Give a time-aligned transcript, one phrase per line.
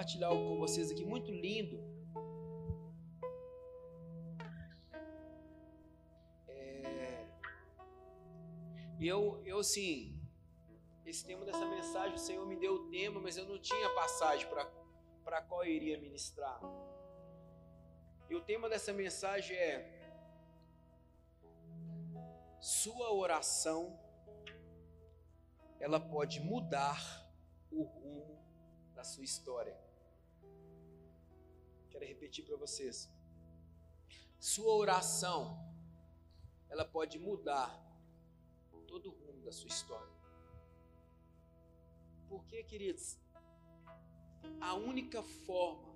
[0.00, 1.78] compartilhar algo com vocês aqui muito lindo.
[6.48, 7.26] É...
[8.98, 10.18] Eu, eu assim,
[11.04, 14.48] esse tema dessa mensagem, o Senhor me deu o tema, mas eu não tinha passagem
[15.22, 16.58] para qual eu iria ministrar.
[18.30, 19.98] E o tema dessa mensagem é
[22.58, 23.98] sua oração
[25.78, 27.00] ela pode mudar
[27.70, 28.38] o rumo
[28.94, 29.89] da sua história.
[32.00, 33.10] Quero repetir para vocês.
[34.38, 35.42] Sua oração
[36.70, 37.68] ela pode mudar
[38.86, 40.14] todo o rumo da sua história.
[42.26, 43.18] Porque, queridos,
[44.62, 45.92] a única forma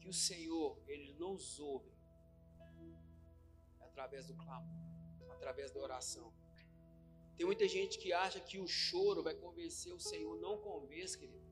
[0.00, 1.92] que o Senhor ele nos ouve
[3.80, 6.32] é através do clamor, através da oração.
[7.36, 10.34] Tem muita gente que acha que o choro vai convencer o Senhor.
[10.40, 11.45] Não convence, querido.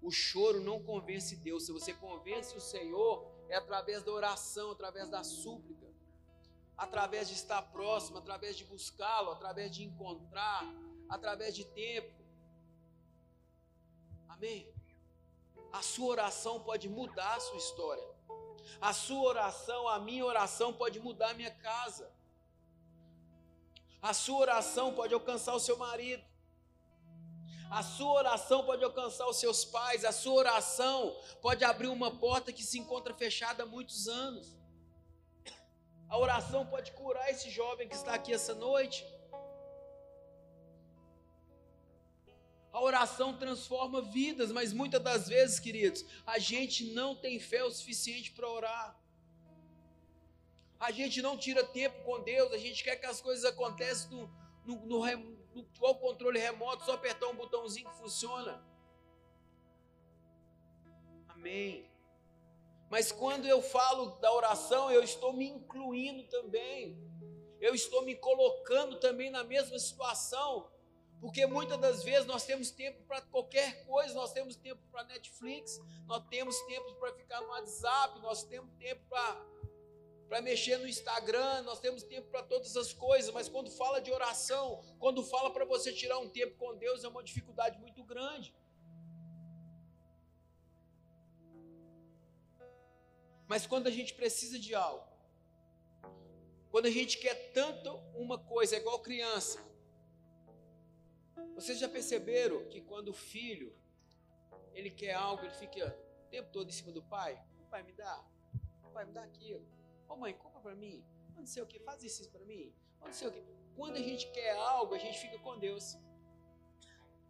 [0.00, 1.66] O choro não convence Deus.
[1.66, 5.88] Se você convence o Senhor, é através da oração, através da súplica,
[6.76, 10.64] através de estar próximo, através de buscá-lo, através de encontrar,
[11.08, 12.14] através de tempo.
[14.28, 14.72] Amém?
[15.72, 18.08] A sua oração pode mudar a sua história.
[18.80, 22.12] A sua oração, a minha oração pode mudar a minha casa.
[24.00, 26.27] A sua oração pode alcançar o seu marido.
[27.70, 30.04] A sua oração pode alcançar os seus pais.
[30.04, 34.56] A sua oração pode abrir uma porta que se encontra fechada há muitos anos.
[36.08, 39.04] A oração pode curar esse jovem que está aqui essa noite.
[42.72, 47.70] A oração transforma vidas, mas muitas das vezes, queridos, a gente não tem fé o
[47.70, 48.98] suficiente para orar.
[50.80, 54.30] A gente não tira tempo com Deus, a gente quer que as coisas aconteçam
[54.64, 58.62] no, no, no, no controle remoto, só apertar um botãozinho que funciona.
[61.28, 61.88] Amém.
[62.90, 66.98] Mas quando eu falo da oração, eu estou me incluindo também.
[67.60, 70.70] Eu estou me colocando também na mesma situação.
[71.20, 75.80] Porque muitas das vezes nós temos tempo para qualquer coisa, nós temos tempo para Netflix,
[76.06, 79.36] nós temos tempo para ficar no WhatsApp, nós temos tempo para
[80.28, 84.10] para mexer no Instagram, nós temos tempo para todas as coisas, mas quando fala de
[84.12, 88.54] oração, quando fala para você tirar um tempo com Deus, é uma dificuldade muito grande.
[93.46, 95.08] Mas quando a gente precisa de algo,
[96.70, 99.58] quando a gente quer tanto uma coisa, é igual criança.
[101.54, 103.74] Vocês já perceberam que quando o filho
[104.74, 107.42] ele quer algo, ele fica o tempo todo em cima do pai?
[107.70, 108.22] Pai, me dá.
[108.92, 109.77] Pai, me dá aquilo.
[110.08, 111.04] Ô oh, mãe, compra para mim.
[111.36, 112.74] Não sei o que, faz isso para mim.
[113.00, 113.42] Não sei o que.
[113.76, 115.94] Quando a gente quer algo, a gente fica com Deus.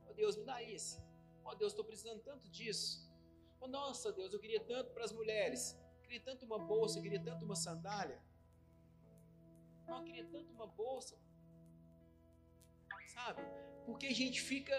[0.07, 1.03] Ô oh, Deus, me dá isso.
[1.45, 3.07] Ó oh, Deus, estou precisando tanto disso.
[3.61, 5.77] Oh, nossa, Deus, eu queria tanto para as mulheres.
[6.03, 8.23] queria tanto uma bolsa, queria tanto uma sandália.
[9.89, 11.19] Eu queria tanto uma bolsa.
[13.09, 13.43] Sabe?
[13.85, 14.79] Porque a gente fica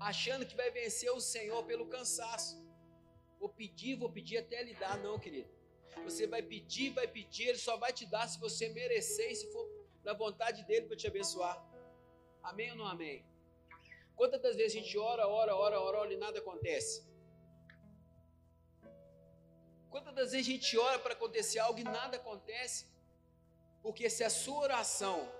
[0.00, 2.60] achando que vai vencer o Senhor pelo cansaço.
[3.38, 4.98] Vou pedir, vou pedir até Ele dar.
[4.98, 5.61] Não, querido.
[6.04, 9.52] Você vai pedir, vai pedir, Ele só vai te dar se você merecer e se
[9.52, 9.64] for
[10.02, 11.56] da vontade dEle para te abençoar.
[12.42, 13.24] Amém ou não amém?
[14.16, 17.06] Quantas vezes a gente ora, ora, ora, ora, ora e nada acontece?
[19.90, 22.86] Quantas das vezes a gente ora para acontecer algo e nada acontece?
[23.82, 25.30] Porque se a sua oração,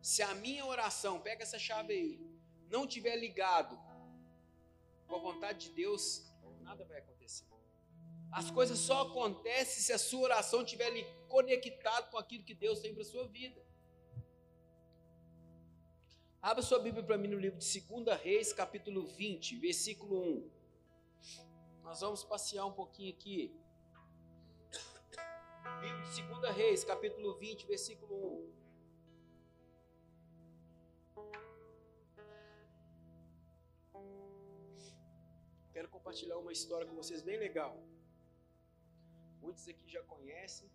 [0.00, 2.20] se a minha oração, pega essa chave aí,
[2.70, 3.78] não tiver ligado
[5.06, 6.26] com a vontade de Deus,
[6.62, 7.55] nada vai acontecer.
[8.36, 12.80] As coisas só acontecem se a sua oração estiver ali conectado com aquilo que Deus
[12.80, 13.64] tem para a sua vida.
[16.42, 20.50] Abra sua Bíblia para mim no livro de 2 Reis, capítulo 20, versículo 1.
[21.82, 23.58] Nós vamos passear um pouquinho aqui.
[25.80, 28.52] Livro de 2 Reis, capítulo 20, versículo 1.
[35.72, 37.95] Quero compartilhar uma história com vocês bem legal.
[39.46, 40.68] Muitos aqui já conhecem.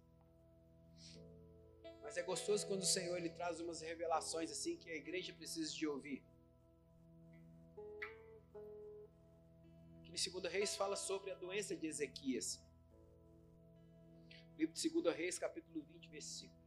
[2.04, 5.74] Mas é gostoso quando o Senhor ele traz umas revelações assim que a igreja precisa
[5.80, 6.24] de ouvir.
[9.98, 12.64] Aqui em 2 Reis fala sobre a doença de Ezequias.
[14.58, 16.62] Livro de 2 Reis, capítulo 20, versículo.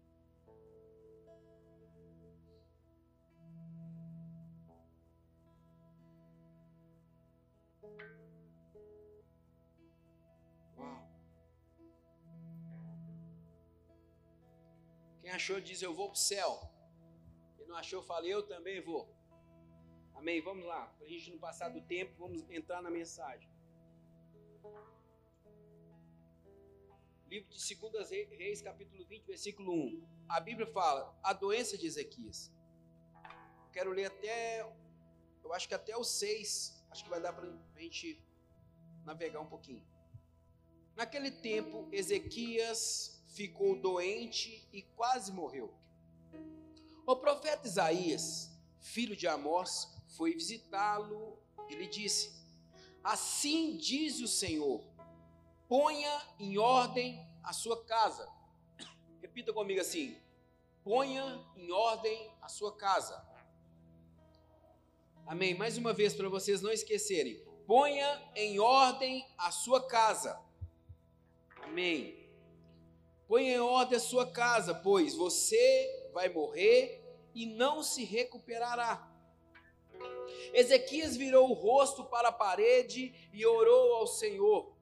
[15.31, 16.71] Achou diz eu vou para o céu.
[17.57, 19.09] Quem não achou, fala eu também vou.
[20.15, 20.41] Amém?
[20.41, 23.49] Vamos lá, para a gente não passar do tempo, vamos entrar na mensagem.
[27.29, 30.07] Livro de 2 Reis, capítulo 20, versículo 1.
[30.29, 32.53] A Bíblia fala: a doença de Ezequias.
[33.73, 34.61] Quero ler até,
[35.43, 38.23] eu acho que até o 6, acho que vai dar para a gente
[39.05, 39.85] navegar um pouquinho.
[40.95, 45.75] Naquele tempo, Ezequias ficou doente e quase morreu.
[47.07, 48.51] O profeta Isaías,
[48.81, 51.39] filho de Amós, foi visitá-lo
[51.69, 52.33] e lhe disse:
[53.03, 54.83] Assim diz o Senhor:
[55.69, 58.27] ponha em ordem a sua casa.
[59.21, 60.17] Repita comigo assim:
[60.83, 63.23] ponha em ordem a sua casa.
[65.27, 65.55] Amém.
[65.55, 70.41] Mais uma vez para vocês não esquecerem: ponha em ordem a sua casa.
[71.63, 72.24] Amém.
[73.35, 77.05] Ponha em ordem a sua casa, pois você vai morrer
[77.35, 79.13] e não se recuperará.
[80.53, 84.73] Ezequias virou o rosto para a parede e orou ao Senhor: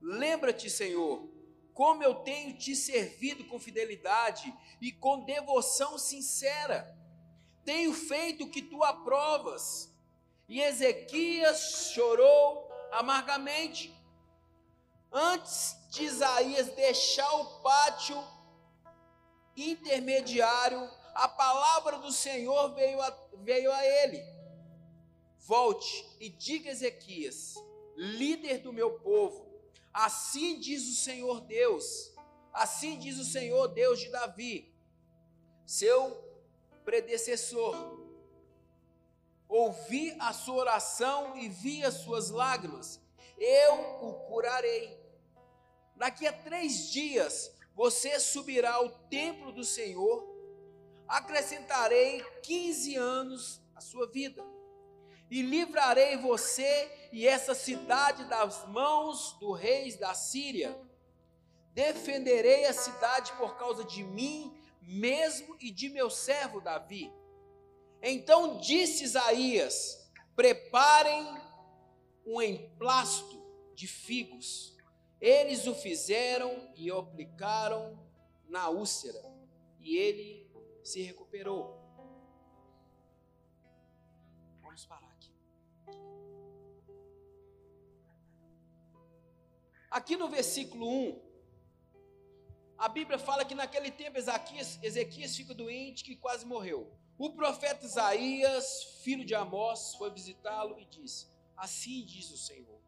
[0.00, 1.28] Lembra-te, Senhor,
[1.72, 6.98] como eu tenho te servido com fidelidade e com devoção sincera.
[7.64, 9.94] Tenho feito o que tu aprovas.
[10.48, 13.94] E Ezequias chorou amargamente.
[15.12, 18.16] Antes de Isaías deixar o pátio
[19.54, 24.24] intermediário, a palavra do Senhor veio a, veio a ele.
[25.38, 27.54] Volte e diga a Ezequias,
[27.94, 29.46] líder do meu povo,
[29.92, 32.14] assim diz o Senhor Deus,
[32.52, 34.74] assim diz o Senhor Deus de Davi,
[35.66, 36.16] seu
[36.84, 38.00] predecessor.
[39.46, 42.98] Ouvi a sua oração e vi as suas lágrimas,
[43.36, 45.01] eu o curarei.
[45.96, 50.26] Daqui a três dias você subirá ao templo do Senhor,
[51.06, 54.44] acrescentarei 15 anos à sua vida,
[55.30, 60.78] e livrarei você e essa cidade das mãos do rei da Síria.
[61.72, 67.10] Defenderei a cidade por causa de mim mesmo e de meu servo Davi.
[68.02, 71.26] Então disse Isaías: Preparem
[72.26, 73.42] um emplasto
[73.74, 74.71] de figos
[75.22, 77.96] eles o fizeram e o aplicaram
[78.48, 79.22] na úlcera,
[79.78, 80.50] e ele
[80.82, 81.80] se recuperou.
[84.60, 85.32] Vamos parar aqui.
[89.88, 91.22] Aqui no versículo 1,
[92.76, 96.92] a Bíblia fala que naquele tempo Ezequias, Ezequias fica doente que quase morreu.
[97.16, 102.82] O profeta Isaías, filho de Amós, foi visitá-lo e disse: Assim diz o Senhor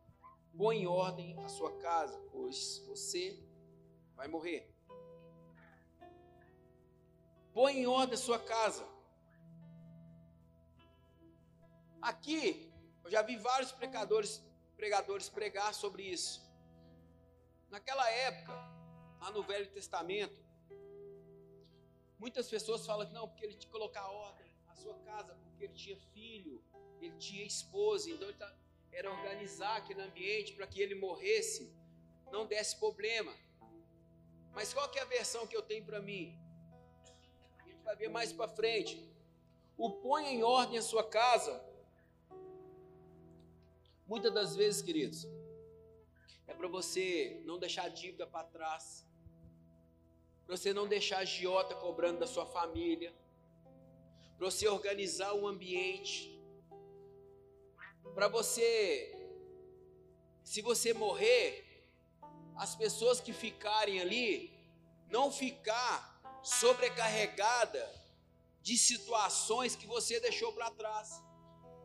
[0.56, 3.42] Põe em ordem a sua casa, pois você
[4.14, 4.72] vai morrer.
[7.52, 8.86] Põe em ordem a sua casa.
[12.00, 12.72] Aqui,
[13.02, 14.42] eu já vi vários pregadores,
[14.76, 16.40] pregadores pregar sobre isso.
[17.68, 18.52] Naquela época,
[19.20, 20.40] lá no Velho Testamento,
[22.18, 25.74] muitas pessoas falam que não, porque ele que colocar ordem a sua casa, porque ele
[25.74, 26.62] tinha filho,
[27.00, 28.54] ele tinha esposa, então ele está
[28.94, 31.62] era organizar aquele ambiente para que ele morresse,
[32.30, 33.32] não desse problema.
[34.52, 36.38] Mas qual que é a versão que eu tenho para mim?
[37.58, 39.12] A gente vai ver mais para frente.
[39.76, 41.52] O põe em ordem a sua casa.
[44.06, 45.26] Muitas das vezes, queridos,
[46.46, 49.04] é para você não deixar dívida para trás,
[50.46, 53.12] para você não deixar agiota cobrando da sua família,
[54.36, 56.33] para você organizar o ambiente,
[58.12, 59.14] para você,
[60.42, 61.64] se você morrer,
[62.56, 64.52] as pessoas que ficarem ali,
[65.08, 67.82] não ficar sobrecarregada
[68.60, 71.22] de situações que você deixou para trás.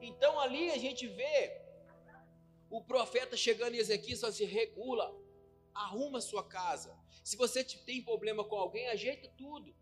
[0.01, 1.61] Então ali a gente vê
[2.69, 5.15] o profeta chegando em Ezequiel e assim, regula,
[5.73, 6.95] arruma sua casa.
[7.23, 9.75] Se você tem problema com alguém, ajeita tudo.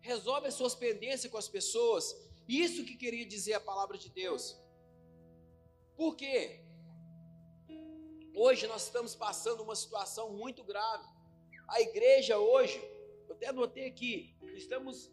[0.00, 2.14] Resolve as suas pendências com as pessoas.
[2.46, 4.56] Isso que queria dizer a palavra de Deus.
[5.98, 6.60] Por quê?
[8.32, 11.04] Hoje nós estamos passando uma situação muito grave.
[11.66, 12.78] A igreja hoje,
[13.26, 15.10] eu até anotei aqui, estamos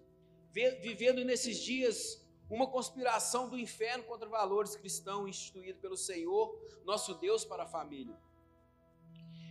[0.54, 7.44] vivendo nesses dias uma conspiração do inferno contra valores cristãos instituído pelo Senhor, nosso Deus,
[7.44, 8.16] para a família.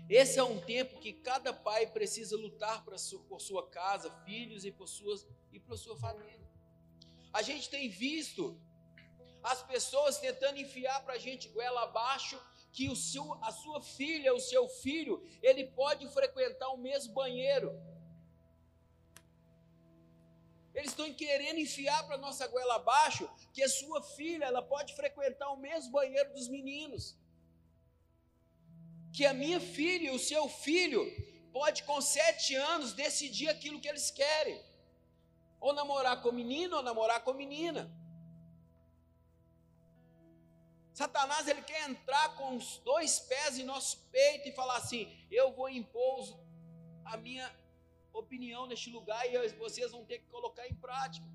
[0.09, 4.87] Esse é um tempo que cada pai precisa lutar por sua casa, filhos e por,
[4.87, 6.49] suas, e por sua família.
[7.33, 8.57] A gente tem visto
[9.53, 12.41] as pessoas tentando enfiar para a gente goela abaixo
[12.73, 17.71] que o seu, a sua filha, o seu filho, ele pode frequentar o mesmo banheiro.
[20.75, 25.51] Eles estão querendo enfiar para nossa goela abaixo que a sua filha ela pode frequentar
[25.53, 27.17] o mesmo banheiro dos meninos.
[29.13, 31.03] Que a minha filha o seu filho
[31.53, 34.61] pode com sete anos decidir aquilo que eles querem.
[35.61, 38.04] Ou namorar com menino ou namorar com menina.
[40.95, 45.53] Satanás ele quer entrar com os dois pés em nosso peito e falar assim: eu
[45.53, 46.39] vou impor
[47.05, 47.53] a minha
[48.13, 51.27] opinião neste lugar e vocês vão ter que colocar em prática.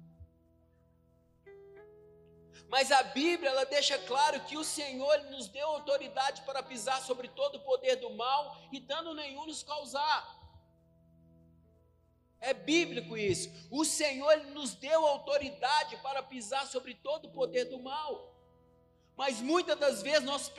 [2.69, 7.27] Mas a Bíblia ela deixa claro que o Senhor nos deu autoridade para pisar sobre
[7.27, 10.39] todo o poder do mal e dano nenhum nos causar.
[12.39, 13.49] É bíblico isso.
[13.69, 18.38] O Senhor nos deu autoridade para pisar sobre todo o poder do mal.
[19.19, 20.49] Mas muitas das vezes nós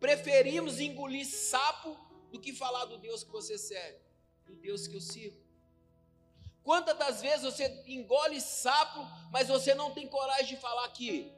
[0.00, 1.90] preferimos engolir sapo
[2.32, 4.00] do que falar do Deus que você serve,
[4.46, 5.38] do Deus que eu sigo.
[6.62, 9.00] Quantas das vezes você engole sapo,
[9.30, 11.30] mas você não tem coragem de falar que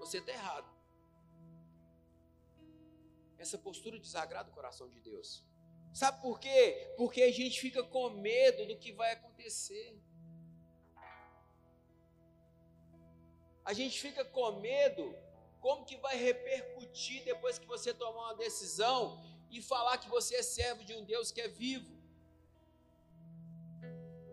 [0.00, 0.68] você está errado?
[3.38, 5.44] Essa postura desagrada o coração de Deus.
[5.94, 6.92] Sabe por quê?
[6.96, 9.96] Porque a gente fica com medo do que vai acontecer.
[13.64, 15.21] A gente fica com medo
[15.62, 19.00] como que vai repercutir depois que você tomar uma decisão
[19.48, 21.92] e falar que você é servo de um Deus que é vivo.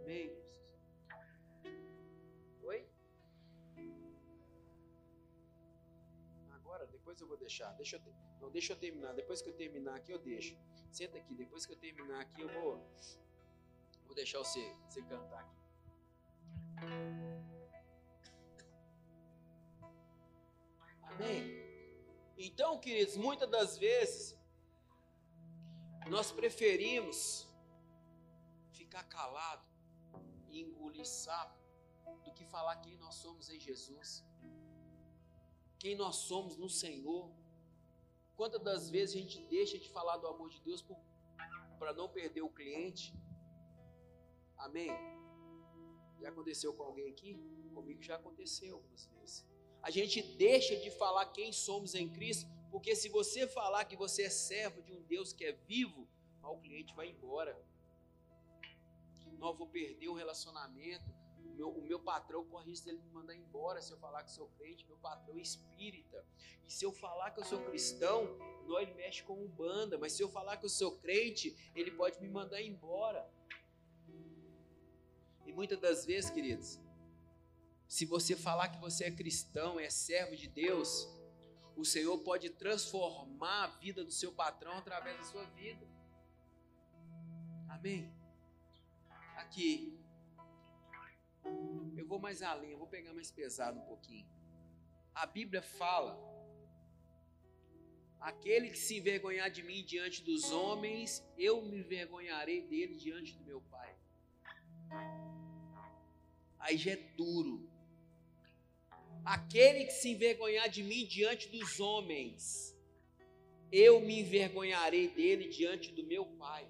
[0.02, 0.28] Amém?
[2.64, 2.80] Oi?
[6.50, 7.72] Agora, depois eu vou deixar.
[7.74, 8.02] Deixa eu,
[8.42, 9.14] não, deixa eu terminar.
[9.14, 10.58] Depois que eu terminar aqui, eu deixo.
[10.92, 11.36] Senta aqui.
[11.36, 12.84] Depois que eu terminar aqui, eu vou,
[14.06, 15.60] vou deixar você, você cantar aqui.
[21.20, 21.44] Amém?
[22.38, 24.38] Então, queridos, muitas das vezes
[26.08, 27.46] nós preferimos
[28.72, 29.68] ficar calado
[30.50, 31.60] e engolir sapo
[32.24, 34.24] do que falar quem nós somos em Jesus,
[35.78, 37.30] quem nós somos no Senhor.
[38.38, 40.82] Quantas das vezes a gente deixa de falar do amor de Deus
[41.78, 43.14] para não perder o cliente?
[44.58, 44.90] Amém?
[46.22, 47.36] Já aconteceu com alguém aqui?
[47.74, 49.46] Comigo já aconteceu algumas vezes.
[49.82, 54.24] A gente deixa de falar quem somos em Cristo, porque se você falar que você
[54.24, 56.08] é servo de um Deus que é vivo,
[56.44, 57.56] o cliente vai embora
[59.40, 61.10] não, vou perder o relacionamento.
[61.38, 64.32] O meu, o meu patrão corre risco dele me mandar embora se eu falar que
[64.32, 64.86] sou crente.
[64.86, 66.26] Meu patrão é espírita.
[66.68, 69.98] E se eu falar que eu sou cristão, não, ele mexe com banda.
[69.98, 73.28] Mas se eu falar que eu sou crente, ele pode me mandar embora.
[75.46, 76.80] E muitas das vezes, queridos,
[77.90, 81.10] se você falar que você é cristão, é servo de Deus,
[81.76, 85.88] o Senhor pode transformar a vida do seu patrão através da sua vida.
[87.68, 88.14] Amém?
[89.38, 90.00] Aqui.
[91.98, 94.30] Eu vou mais além, eu vou pegar mais pesado um pouquinho.
[95.16, 96.16] A Bíblia fala:
[98.20, 103.44] aquele que se envergonhar de mim diante dos homens, eu me envergonharei dele diante do
[103.44, 103.98] meu Pai.
[106.60, 107.69] Aí já é duro.
[109.26, 112.76] Aquele que se envergonhar de mim diante dos homens,
[113.72, 116.68] eu me envergonharei dele diante do meu Pai.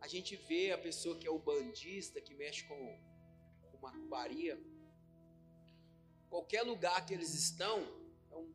[0.00, 2.98] A gente vê a pessoa que é o bandista, que mexe com,
[3.70, 4.60] com macumbaria.
[6.28, 7.80] Qualquer lugar que eles estão,
[8.30, 8.52] é um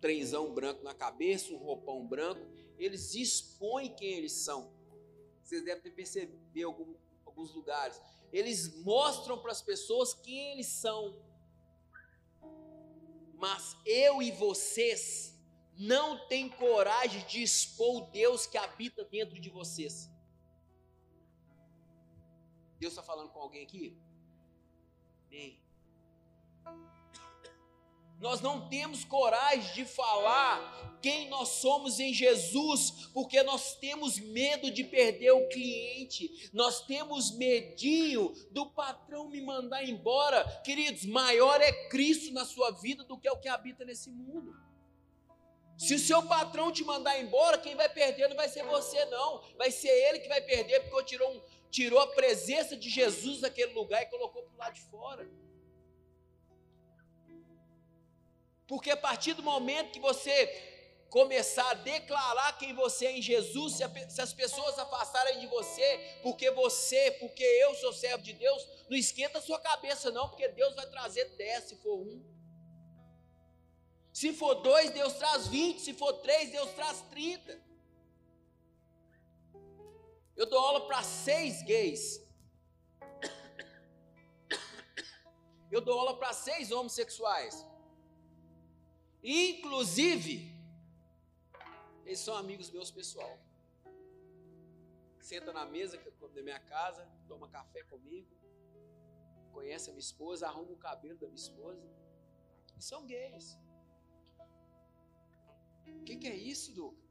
[0.00, 2.40] trenzão branco na cabeça, um roupão branco,
[2.78, 4.72] eles expõem quem eles são.
[5.42, 6.94] Vocês devem ter percebido algum,
[7.34, 8.00] alguns lugares.
[8.32, 11.20] Eles mostram para as pessoas quem eles são.
[13.34, 15.36] Mas eu e vocês
[15.76, 20.08] não tem coragem de expor o Deus que habita dentro de vocês.
[22.78, 23.98] Deus está falando com alguém aqui?
[25.26, 25.63] Amém.
[28.24, 34.70] Nós não temos coragem de falar quem nós somos em Jesus, porque nós temos medo
[34.70, 40.42] de perder o cliente, nós temos medinho do patrão me mandar embora.
[40.64, 44.56] Queridos, maior é Cristo na sua vida do que o que habita nesse mundo.
[45.76, 49.42] Se o seu patrão te mandar embora, quem vai perder não vai ser você, não.
[49.58, 53.74] Vai ser ele que vai perder, porque tirou, um, tirou a presença de Jesus daquele
[53.74, 55.28] lugar e colocou para o lado de fora.
[58.66, 60.46] Porque a partir do momento que você
[61.10, 66.50] começar a declarar quem você é em Jesus, se, as pessoas afastarem de você, porque
[66.50, 70.74] você, porque eu sou servo de Deus, não esquenta a sua cabeça, não, porque Deus
[70.74, 72.24] vai trazer dez se for um.
[74.12, 75.82] Se for dois, Deus traz vinte.
[75.82, 77.60] Se for três, Deus traz trinta.
[80.36, 82.20] Eu dou aula para seis gays.
[85.70, 87.66] Eu dou aula para seis homossexuais.
[89.24, 90.54] Inclusive,
[92.04, 93.38] eles são amigos meus pessoal.
[95.18, 95.98] Senta na mesa
[96.34, 98.28] da minha casa, toma café comigo,
[99.50, 101.82] conhece a minha esposa, arruma o cabelo da minha esposa.
[102.76, 103.58] E são gays.
[105.86, 107.02] O que, que é isso, Duca?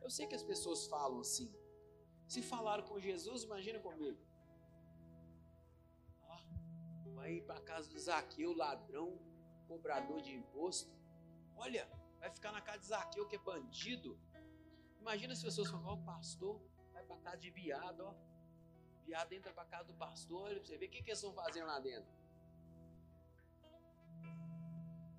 [0.00, 1.52] Eu sei que as pessoas falam assim.
[2.28, 4.20] Se falaram com Jesus, imagina comigo.
[6.28, 6.44] Ah,
[7.14, 9.18] vai para casa do Zaqueu, ladrão,
[9.72, 10.92] cobrador de imposto.
[11.56, 11.88] Olha,
[12.20, 14.18] vai ficar na casa de Zaqueu, que é bandido.
[15.00, 16.60] Imagina as pessoas falam, ó, oh, pastor,
[16.92, 18.14] vai para casa de viado, ó.
[19.04, 21.34] Viado entra para casa do pastor, olha para você ver o que, que eles estão
[21.34, 22.10] fazendo lá dentro.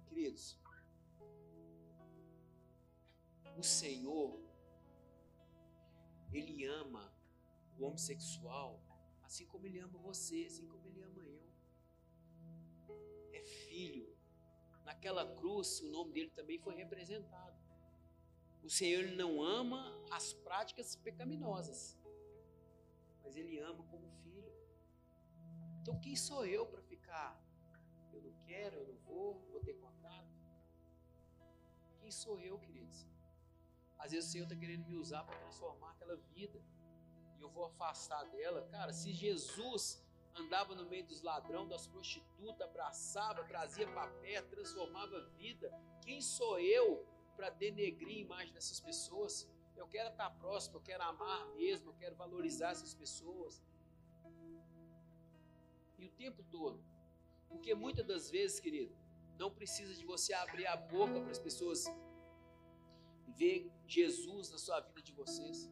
[0.08, 0.60] Queridos,
[3.58, 4.40] o Senhor,
[6.32, 7.14] Ele ama
[7.78, 8.82] o homossexual,
[9.24, 11.33] assim como Ele ama você, assim como Ele ama eu.
[14.94, 17.58] Naquela cruz, o nome dele também foi representado.
[18.62, 19.82] O Senhor não ama
[20.12, 21.98] as práticas pecaminosas,
[23.24, 24.54] mas Ele ama como filho.
[25.82, 27.42] Então, quem sou eu para ficar?
[28.14, 30.32] Eu não quero, eu não vou, vou ter contato.
[32.00, 33.08] Quem sou eu, queridos?
[33.98, 36.64] Às vezes o Senhor está querendo me usar para transformar aquela vida.
[37.40, 38.62] E eu vou afastar dela.
[38.70, 40.03] Cara, se Jesus
[40.36, 44.08] andava no meio dos ladrões, das prostitutas, abraçava, trazia para
[44.44, 45.72] transformava vida,
[46.02, 49.50] quem sou eu para denegrir a imagem dessas pessoas?
[49.76, 53.62] Eu quero estar próximo, eu quero amar mesmo, eu quero valorizar essas pessoas.
[55.98, 56.84] E o tempo todo.
[57.48, 58.96] Porque muitas das vezes, querido,
[59.38, 61.86] não precisa de você abrir a boca para as pessoas
[63.36, 65.70] ver Jesus na sua vida de vocês.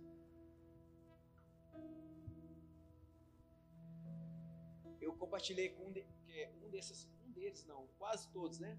[5.01, 8.77] Eu compartilhei com um, de, é um desses, um deles não, quase todos, né?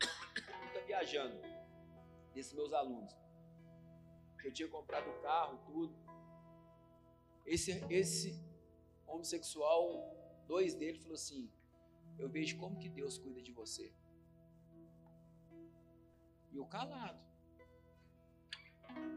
[0.66, 1.40] Está viajando,
[2.34, 3.14] desses meus alunos.
[4.44, 5.94] Eu tinha comprado o carro, tudo.
[7.46, 8.42] Esse, esse
[9.06, 11.50] homossexual, dois dele falou assim:
[12.18, 13.92] Eu vejo como que Deus cuida de você.
[16.50, 17.29] E eu calado.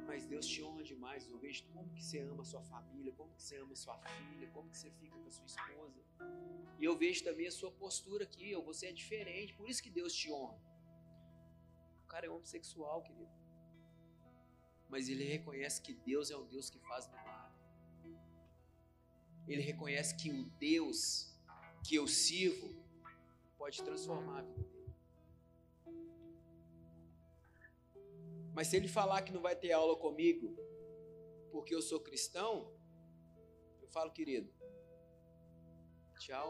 [0.07, 1.27] Mas Deus te honra demais.
[1.29, 3.97] Eu vejo como que você ama a sua família, como que você ama a sua
[3.97, 6.01] filha, como que você fica com a sua esposa.
[6.79, 8.53] E eu vejo também a sua postura aqui.
[8.55, 10.59] Você é diferente, por isso que Deus te honra.
[12.03, 13.31] O cara é homossexual, querido.
[14.89, 17.53] Mas ele reconhece que Deus é um Deus que faz milagre.
[19.47, 21.33] Ele reconhece que o Deus
[21.83, 22.69] que eu sirvo
[23.57, 24.72] pode transformar a vida
[28.53, 30.55] Mas se ele falar que não vai ter aula comigo
[31.51, 32.71] porque eu sou cristão,
[33.81, 34.51] eu falo, querido,
[36.19, 36.49] tchau.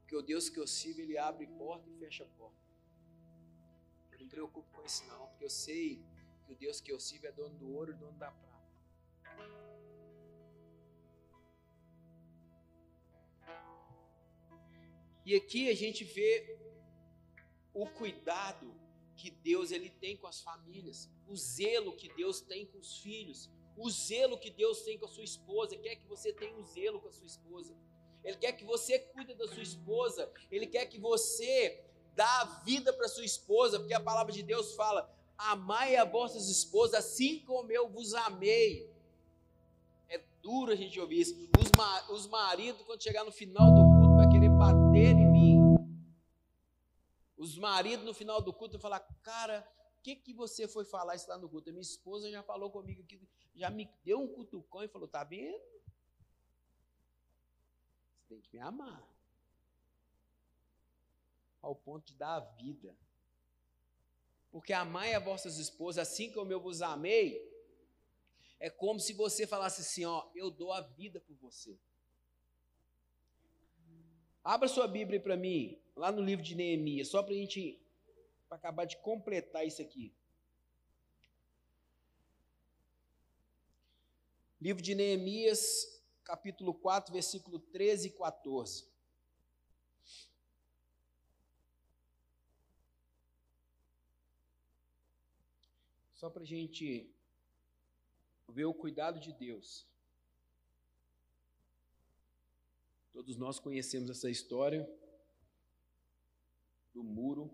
[0.00, 2.62] Porque o Deus que eu sirvo, ele abre porta e fecha porta.
[4.12, 6.04] Eu não me preocupo com isso não, porque eu sei
[6.44, 8.54] que o Deus que eu sirvo é dono do ouro e dono da prata.
[15.24, 16.58] E aqui a gente vê
[17.72, 18.83] o cuidado
[19.16, 23.50] que Deus ele tem com as famílias, o zelo que Deus tem com os filhos,
[23.76, 27.00] o zelo que Deus tem com a sua esposa, quer que você tenha um zelo
[27.00, 27.74] com a sua esposa.
[28.22, 32.92] Ele quer que você cuide da sua esposa, ele quer que você dá a vida
[32.92, 37.70] para sua esposa, porque a palavra de Deus fala: "Amai a vossas esposas assim como
[37.70, 38.88] eu vos amei".
[40.08, 41.48] É duro a gente ouvir isso.
[41.58, 41.70] Os,
[42.10, 45.23] os maridos quando chegar no final do culto vai querer bater
[47.44, 49.66] os maridos no final do culto falar: Cara,
[49.98, 51.70] o que, que você foi falar isso lá no culto?
[51.70, 53.20] Minha esposa já falou comigo aqui,
[53.54, 55.62] já me deu um cutucão e falou: Tá vendo?
[58.16, 59.06] Você tem que me amar.
[61.60, 62.96] Ao ponto de dar a vida.
[64.50, 67.52] Porque amai a vossas esposas assim como eu vos amei.
[68.58, 71.78] É como se você falasse assim: Ó, eu dou a vida por você.
[74.42, 77.80] Abra sua Bíblia para mim, lá no livro de Neemias, só para a gente
[78.48, 80.12] pra acabar de completar isso aqui.
[84.60, 88.88] Livro de Neemias, capítulo 4, versículo 13 e 14.
[96.14, 97.10] Só para a gente
[98.48, 99.86] ver o cuidado de Deus.
[103.12, 104.88] Todos nós conhecemos essa história
[106.94, 107.50] do muro.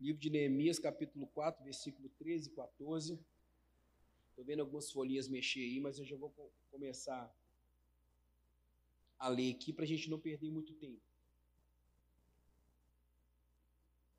[0.00, 3.24] Livro de Neemias, capítulo 4, versículo 13 e 14.
[4.28, 6.30] Estou vendo algumas folhinhas mexer aí, mas eu já vou
[6.68, 7.32] começar
[9.16, 11.00] a ler aqui para a gente não perder muito tempo.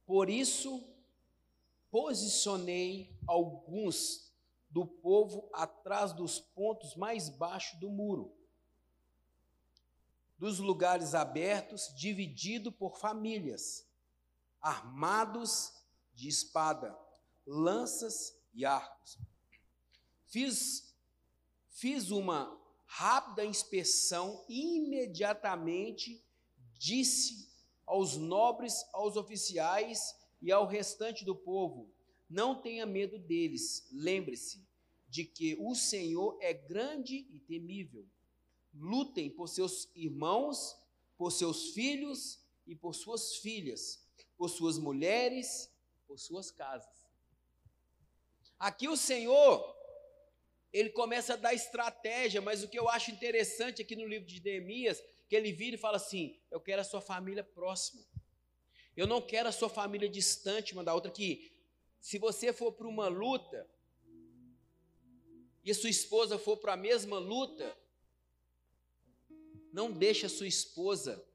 [0.06, 0.82] Por isso,
[1.92, 4.34] posicionei alguns
[4.70, 8.34] do povo atrás dos pontos mais baixos do muro,
[10.44, 13.88] dos lugares abertos, dividido por famílias,
[14.60, 15.72] armados
[16.14, 16.94] de espada,
[17.48, 19.18] lanças e arcos.
[20.26, 20.94] Fiz,
[21.70, 26.22] fiz uma rápida inspeção e imediatamente
[26.78, 27.50] disse
[27.86, 31.90] aos nobres, aos oficiais e ao restante do povo:
[32.30, 33.88] não tenha medo deles.
[33.94, 34.62] Lembre-se
[35.08, 38.06] de que o Senhor é grande e temível.
[38.74, 40.76] Lutem por seus irmãos,
[41.18, 44.06] por seus filhos e por suas filhas,
[44.36, 45.72] por suas mulheres,
[46.08, 47.08] por suas casas.
[48.58, 49.74] Aqui o Senhor
[50.72, 54.44] ele começa a dar estratégia, mas o que eu acho interessante aqui no livro de
[54.44, 58.04] Neemias, que ele vira e fala assim: Eu quero a sua família próxima.
[58.98, 61.12] Eu não quero a sua família distante uma da outra.
[61.12, 61.52] Que
[62.00, 63.70] se você for para uma luta
[65.64, 67.78] e sua esposa for para a mesma luta,
[69.74, 71.26] não deixe a sua esposa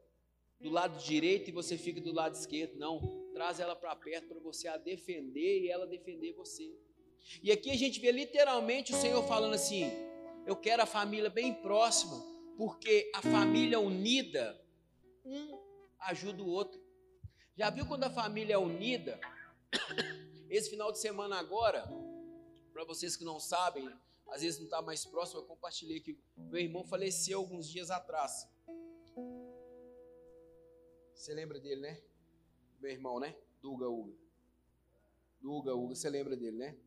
[0.60, 2.78] do lado direito e você fica do lado esquerdo.
[2.78, 6.72] Não, traz ela para perto para você a defender e ela defender você.
[7.42, 9.90] E aqui a gente vê literalmente o Senhor falando assim:
[10.46, 12.16] eu quero a família bem próxima,
[12.56, 14.58] porque a família unida,
[15.24, 15.58] um
[15.98, 16.80] ajuda o outro.
[17.56, 19.20] Já viu quando a família é unida?
[20.48, 21.84] Esse final de semana agora,
[22.72, 23.90] para vocês que não sabem,
[24.28, 28.48] às vezes não está mais próximo, eu compartilhei que meu irmão faleceu alguns dias atrás.
[31.14, 32.02] Você lembra dele, né?
[32.78, 33.36] Meu irmão, né?
[33.60, 34.16] Duga Uga.
[35.40, 36.78] Duga Uga, você lembra dele, né?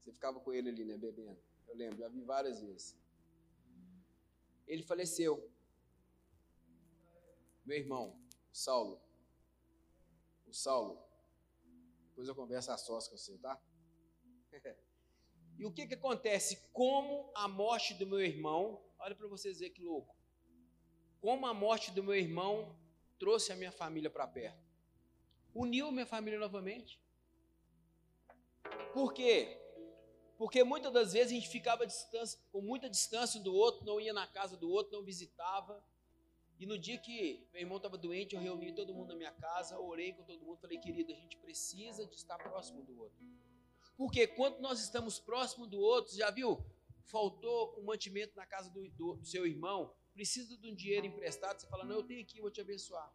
[0.00, 1.40] Você ficava com ele ali, né, bebendo.
[1.68, 2.96] Eu lembro, já vi várias vezes.
[4.66, 5.50] Ele faleceu.
[7.64, 9.00] Meu irmão, o Saulo.
[10.46, 11.00] O Saulo.
[12.08, 13.60] Depois eu converso a sós com você, tá?
[15.60, 16.58] e o que que acontece?
[16.72, 20.16] Como a morte do meu irmão, olha para vocês verem que louco.
[21.20, 22.74] Como a morte do meu irmão
[23.18, 24.64] trouxe a minha família para perto.
[25.54, 26.98] Uniu minha família novamente.
[28.94, 29.60] Por quê?
[30.38, 31.86] Porque muitas das vezes a gente ficava
[32.50, 35.84] com muita distância do outro, não ia na casa do outro, não visitava.
[36.58, 39.78] E no dia que meu irmão estava doente, eu reuni todo mundo na minha casa,
[39.78, 43.22] orei com todo mundo, falei, querido, a gente precisa de estar próximo do outro.
[44.00, 46.58] Porque quando nós estamos próximo do outro, já viu?
[47.04, 51.60] Faltou um mantimento na casa do, do, do seu irmão, precisa de um dinheiro emprestado,
[51.60, 53.12] você fala, não, eu tenho aqui, eu vou te abençoar.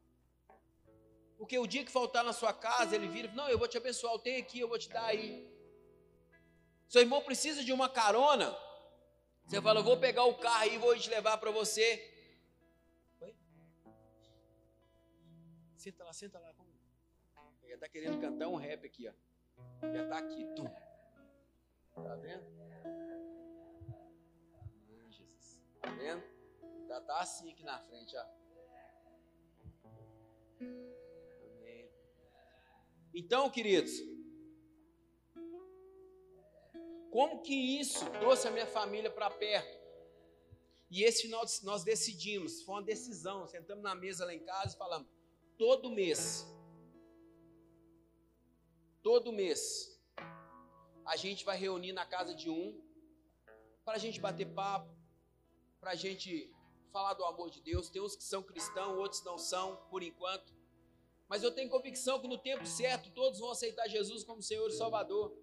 [1.40, 4.14] Porque o dia que faltar na sua casa, ele vira, não, eu vou te abençoar,
[4.14, 5.52] eu tenho aqui, eu vou te dar aí.
[6.88, 8.56] Seu irmão precisa de uma carona.
[9.48, 11.88] Você fala, eu vou pegar o carro e vou te levar para você.
[13.22, 13.36] Oi?
[15.78, 16.54] Senta lá, senta lá.
[17.64, 19.25] Ele está querendo cantar um rap aqui, ó.
[19.94, 20.68] Já está aqui, tum.
[21.96, 22.44] Tá vendo?
[25.10, 25.62] Jesus.
[25.82, 26.24] Tá vendo?
[26.88, 28.26] Já tá assim aqui na frente, ó.
[30.62, 31.90] Amém.
[33.14, 33.94] Então, queridos,
[37.12, 39.86] como que isso trouxe a minha família para perto?
[40.92, 44.78] E esse final nós decidimos, foi uma decisão, sentamos na mesa lá em casa e
[44.78, 45.08] falamos,
[45.58, 46.46] todo mês,
[49.06, 49.96] todo mês,
[51.06, 52.66] a gente vai reunir na casa de um,
[53.86, 54.92] para a gente bater papo,
[55.80, 56.52] para a gente
[56.92, 57.88] falar do amor de Deus.
[57.88, 60.52] Tem uns que são cristãos, outros não são, por enquanto.
[61.30, 64.74] Mas eu tenho convicção que no tempo certo todos vão aceitar Jesus como Senhor e
[64.74, 65.38] Salvador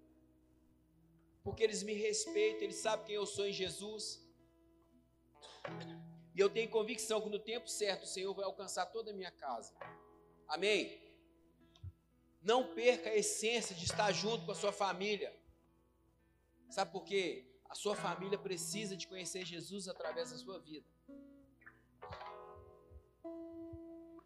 [1.43, 4.25] porque eles me respeitam, eles sabem quem eu sou em Jesus.
[6.33, 9.31] E eu tenho convicção que no tempo certo o Senhor vai alcançar toda a minha
[9.31, 9.75] casa.
[10.47, 11.02] Amém?
[12.43, 15.33] Não perca a essência de estar junto com a sua família.
[16.69, 17.47] Sabe por quê?
[17.69, 20.85] A sua família precisa de conhecer Jesus através da sua vida.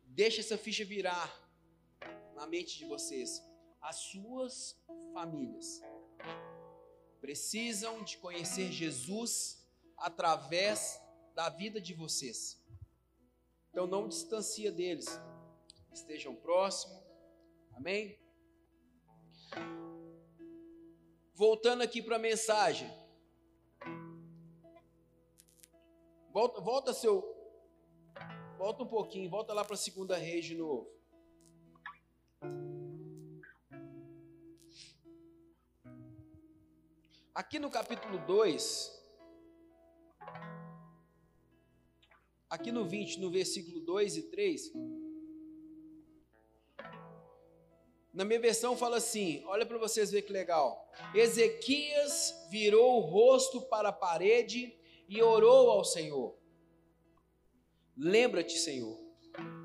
[0.03, 1.27] Deixa essa ficha virar
[2.33, 3.43] na mente de vocês.
[3.79, 4.75] As suas
[5.13, 5.81] famílias
[7.21, 9.63] precisam de conhecer Jesus
[9.95, 10.99] através
[11.35, 12.59] da vida de vocês.
[13.69, 15.07] Então não distancia deles.
[15.93, 16.96] Estejam próximos.
[17.77, 18.17] Amém?
[21.35, 22.91] Voltando aqui para a mensagem.
[26.33, 27.23] Volta, volta seu.
[28.57, 30.91] Volta um pouquinho, volta lá para a segunda rede de novo.
[37.35, 38.99] Aqui no capítulo 2,
[42.49, 44.73] aqui no 20, no versículo 2 e 3,
[48.17, 50.91] na minha versão fala assim: olha para vocês ver que legal.
[51.13, 54.75] Ezequias virou o rosto para a parede
[55.07, 56.35] e orou ao Senhor.
[57.95, 58.97] Lembra-te, Senhor,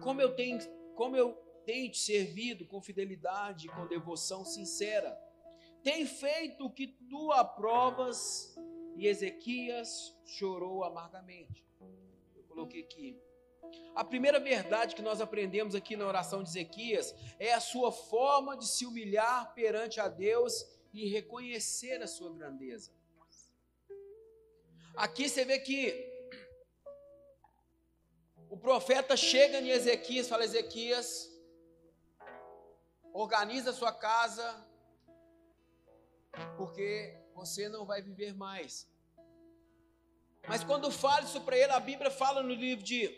[0.02, 0.58] como eu tenho,
[0.94, 1.32] como eu
[1.64, 5.18] tenho te servido com fidelidade, com devoção sincera.
[5.82, 8.54] Tem feito o que tu aprovas.
[8.94, 11.64] E Ezequias chorou amargamente.
[12.36, 13.18] Eu coloquei aqui.
[13.94, 18.56] A primeira verdade que nós aprendemos aqui na oração de Ezequias é a sua forma
[18.56, 22.90] de se humilhar perante a Deus e reconhecer a sua grandeza.
[24.94, 26.10] Aqui você vê que
[28.50, 31.30] o profeta chega em Ezequias, fala: Ezequias,
[33.12, 34.44] organiza a sua casa,
[36.58, 38.86] porque você não vai viver mais.
[40.46, 43.08] Mas quando fala isso para ele, a Bíblia fala no livro de,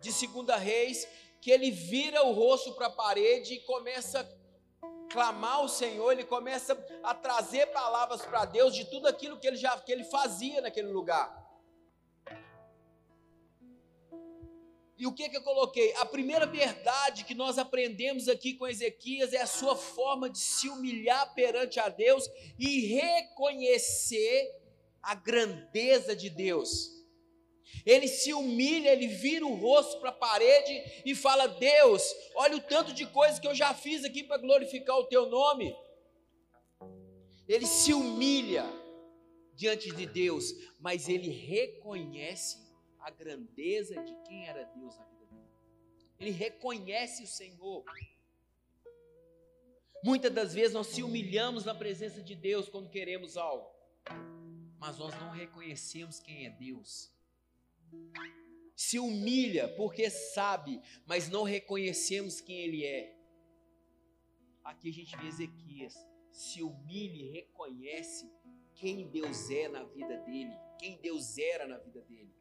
[0.00, 1.06] de Segunda Reis,
[1.40, 6.24] que ele vira o rosto para a parede e começa a clamar ao Senhor, ele
[6.24, 10.60] começa a trazer palavras para Deus de tudo aquilo que ele já que ele fazia
[10.60, 11.38] naquele lugar.
[14.96, 15.94] E o que, que eu coloquei?
[15.96, 20.68] A primeira verdade que nós aprendemos aqui com Ezequias é a sua forma de se
[20.68, 24.54] humilhar perante a Deus e reconhecer
[25.02, 26.99] a grandeza de Deus.
[27.84, 32.02] Ele se humilha, ele vira o rosto para a parede e fala: Deus,
[32.34, 35.74] olha o tanto de coisas que eu já fiz aqui para glorificar o teu nome.
[37.48, 38.64] Ele se humilha
[39.54, 42.58] diante de Deus, mas ele reconhece
[42.98, 45.48] a grandeza de quem era Deus na vida dele.
[46.18, 47.84] Ele reconhece o Senhor.
[50.02, 53.70] Muitas das vezes nós se humilhamos na presença de Deus quando queremos algo,
[54.78, 57.10] mas nós não reconhecemos quem é Deus.
[58.74, 63.16] Se humilha porque sabe, mas não reconhecemos quem Ele é.
[64.64, 65.94] Aqui a gente vê Ezequias,
[66.30, 68.30] se humilha e reconhece
[68.74, 72.34] quem Deus é na vida dele, quem Deus era na vida dele.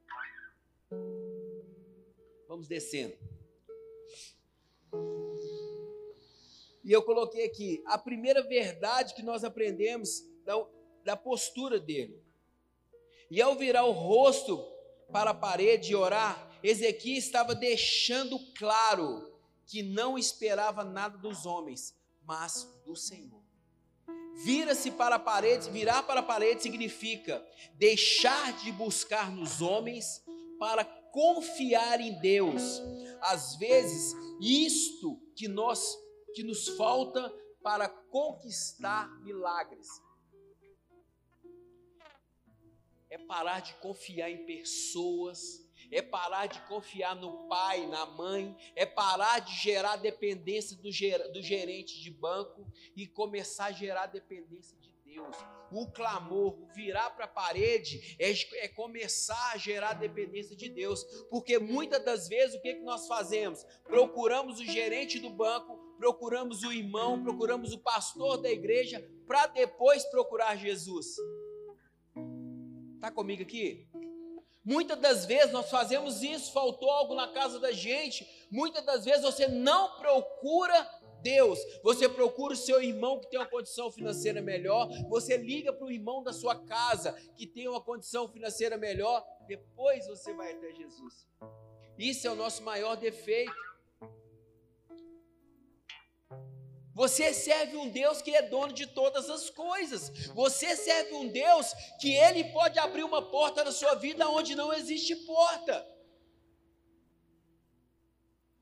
[2.47, 3.17] Vamos descendo.
[6.83, 10.55] E eu coloquei aqui a primeira verdade que nós aprendemos da,
[11.03, 12.23] da postura dele.
[13.29, 14.57] E ao virar o rosto
[15.11, 19.33] para a parede e orar, Ezequiel estava deixando claro
[19.65, 21.95] que não esperava nada dos homens,
[22.25, 23.41] mas do Senhor.
[24.43, 27.45] Vira-se para a parede, virar para a parede significa
[27.75, 30.23] deixar de buscar nos homens
[30.57, 32.81] para confiar em Deus.
[33.21, 35.97] Às vezes, isto que nós
[36.33, 39.87] que nos falta para conquistar milagres
[43.09, 48.85] é parar de confiar em pessoas, é parar de confiar no pai, na mãe, é
[48.85, 54.77] parar de gerar dependência do, ger, do gerente de banco e começar a gerar dependência
[54.77, 55.35] de Deus.
[55.71, 58.31] O clamor, o virar para a parede, é,
[58.63, 61.03] é, começar a gerar dependência de Deus.
[61.29, 63.63] Porque muitas das vezes o que, que nós fazemos?
[63.83, 70.03] Procuramos o gerente do banco, procuramos o irmão, procuramos o pastor da igreja, para depois
[70.05, 71.15] procurar Jesus.
[72.99, 73.87] Está comigo aqui?
[74.61, 78.27] Muitas das vezes nós fazemos isso, faltou algo na casa da gente.
[78.51, 80.85] Muitas das vezes você não procura
[81.21, 85.87] Deus, você procura o seu irmão que tem uma condição financeira melhor, você liga para
[85.87, 90.73] o irmão da sua casa que tem uma condição financeira melhor, depois você vai até
[90.73, 91.25] Jesus.
[91.97, 93.68] Isso é o nosso maior defeito.
[96.99, 100.09] Você serve um Deus que é dono de todas as coisas.
[100.35, 104.73] Você serve um Deus que ele pode abrir uma porta na sua vida onde não
[104.73, 105.87] existe porta.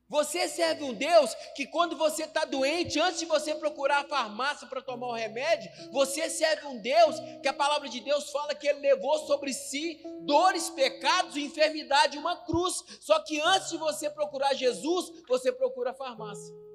[0.07, 4.67] Você serve um Deus que, quando você está doente, antes de você procurar a farmácia
[4.67, 8.67] para tomar o remédio, você serve um Deus que a palavra de Deus fala que
[8.67, 12.83] ele levou sobre si dores, pecados e enfermidade, uma cruz.
[13.01, 16.66] Só que antes de você procurar Jesus, você procura a farmácia.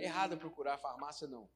[0.00, 1.46] É errado procurar farmácia, não.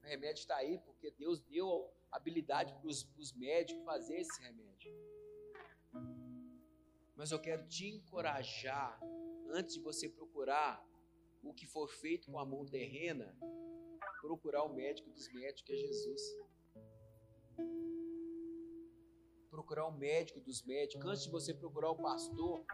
[0.00, 4.92] O remédio está aí porque Deus deu habilidade para os médicos fazer esse remédio.
[7.14, 8.98] Mas eu quero te encorajar,
[9.50, 10.84] antes de você procurar
[11.40, 13.32] o que for feito com a mão terrena,
[14.20, 16.22] procurar o médico dos médicos, que é Jesus.
[19.48, 22.66] Procurar o médico dos médicos, antes de você procurar o pastor,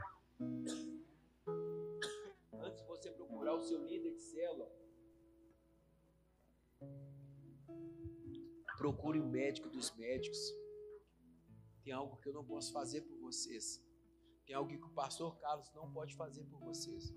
[3.38, 4.68] procurar o seu líder de célula.
[8.76, 10.38] Procure o médico dos médicos.
[11.84, 13.80] Tem algo que eu não posso fazer por vocês.
[14.44, 17.14] Tem algo que o pastor Carlos não pode fazer por vocês.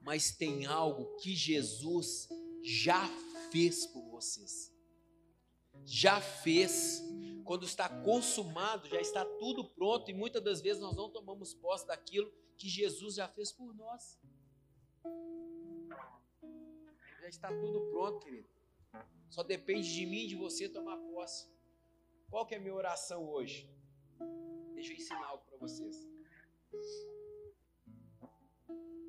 [0.00, 2.28] Mas tem algo que Jesus
[2.62, 3.08] já
[3.50, 4.72] fez por vocês.
[5.84, 7.02] Já fez.
[7.44, 11.86] Quando está consumado, já está tudo pronto e muitas das vezes nós não tomamos posse
[11.86, 14.18] daquilo que Jesus já fez por nós.
[17.20, 18.48] Já está tudo pronto, querido.
[19.28, 21.50] Só depende de mim e de você tomar posse.
[22.30, 23.70] Qual que é a minha oração hoje?
[24.74, 26.08] Deixa eu ensinar algo para vocês.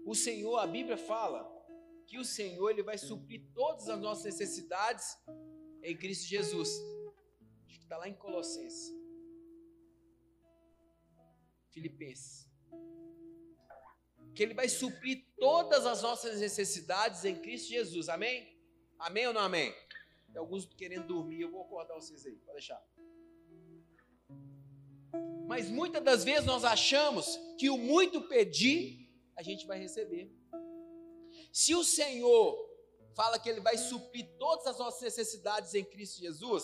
[0.05, 1.47] O Senhor, a Bíblia fala
[2.07, 5.15] que o Senhor ele vai suprir todas as nossas necessidades
[5.83, 6.69] em Cristo Jesus.
[7.67, 8.91] Acho que está lá em Colossenses.
[11.69, 12.48] Filipenses.
[14.39, 18.07] Que ele vai suprir todas as nossas necessidades em Cristo Jesus.
[18.07, 18.57] Amém?
[18.97, 19.75] Amém ou não amém?
[20.31, 22.81] Tem alguns querendo dormir, eu vou acordar vocês aí, pode deixar.
[25.45, 30.31] Mas muitas das vezes nós achamos que o muito pedir, a gente vai receber.
[31.51, 32.57] Se o Senhor
[33.13, 36.63] fala que Ele vai suprir todas as nossas necessidades em Cristo Jesus,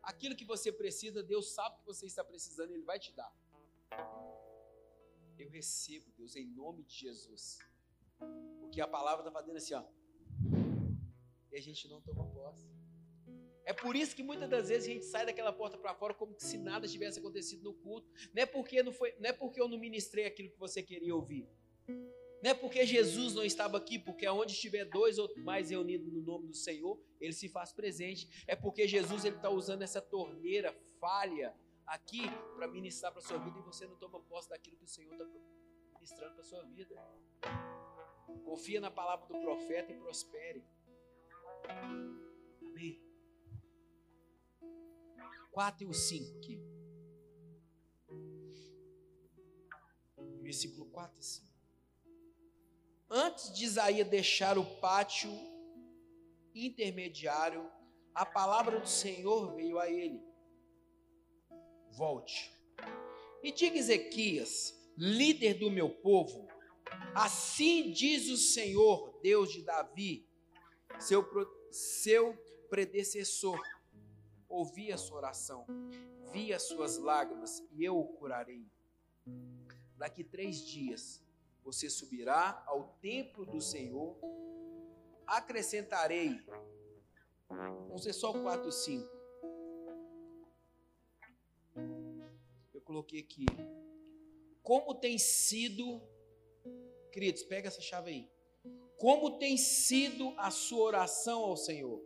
[0.00, 3.34] aquilo que você precisa, Deus sabe que você está precisando, Ele vai te dar.
[5.42, 7.58] Eu recebo, Deus, em nome de Jesus.
[8.60, 9.84] Porque a palavra está fazendo assim, ó
[11.52, 12.66] e a gente não toma posse.
[13.64, 16.34] É por isso que muitas das vezes a gente sai daquela porta para fora como
[16.36, 18.10] se nada tivesse acontecido no culto.
[18.34, 21.14] Não é porque não foi, não é porque eu não ministrei aquilo que você queria
[21.14, 21.46] ouvir.
[22.42, 26.20] Não é porque Jesus não estava aqui, porque aonde estiver dois ou mais reunidos no
[26.20, 28.28] nome do Senhor, ele se faz presente.
[28.48, 31.54] É porque Jesus ele está usando essa torneira falha
[31.92, 32.22] aqui
[32.56, 35.26] para ministrar para sua vida e você não toma posse daquilo que o Senhor está
[35.92, 36.94] ministrando para sua vida.
[38.44, 40.64] Confia na palavra do profeta e prospere.
[42.62, 42.98] Amém.
[45.50, 46.58] 4 e o 5 aqui.
[50.40, 51.52] Versículo 4 e 5.
[53.10, 55.30] Antes de Isaías deixar o pátio
[56.54, 57.70] intermediário,
[58.14, 60.31] a palavra do Senhor veio a ele.
[61.92, 62.52] Volte.
[63.42, 66.46] E diga Ezequias, líder do meu povo,
[67.14, 70.26] assim diz o Senhor, Deus de Davi,
[70.98, 71.24] seu,
[71.70, 72.34] seu
[72.70, 73.60] predecessor.
[74.48, 75.66] Ouvi a sua oração,
[76.32, 78.66] vi as suas lágrimas e eu o curarei.
[79.96, 81.22] Daqui três dias
[81.64, 84.16] você subirá ao templo do Senhor.
[85.26, 86.40] Acrescentarei.
[87.48, 89.21] Vamos ser só 4, 5.
[92.92, 93.46] Coloquei aqui.
[94.62, 96.02] Como tem sido.
[97.10, 98.30] Queridos, pega essa chave aí.
[98.98, 102.04] Como tem sido a sua oração ao Senhor?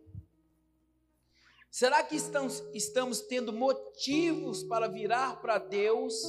[1.71, 6.23] Será que estamos, estamos tendo motivos para virar para Deus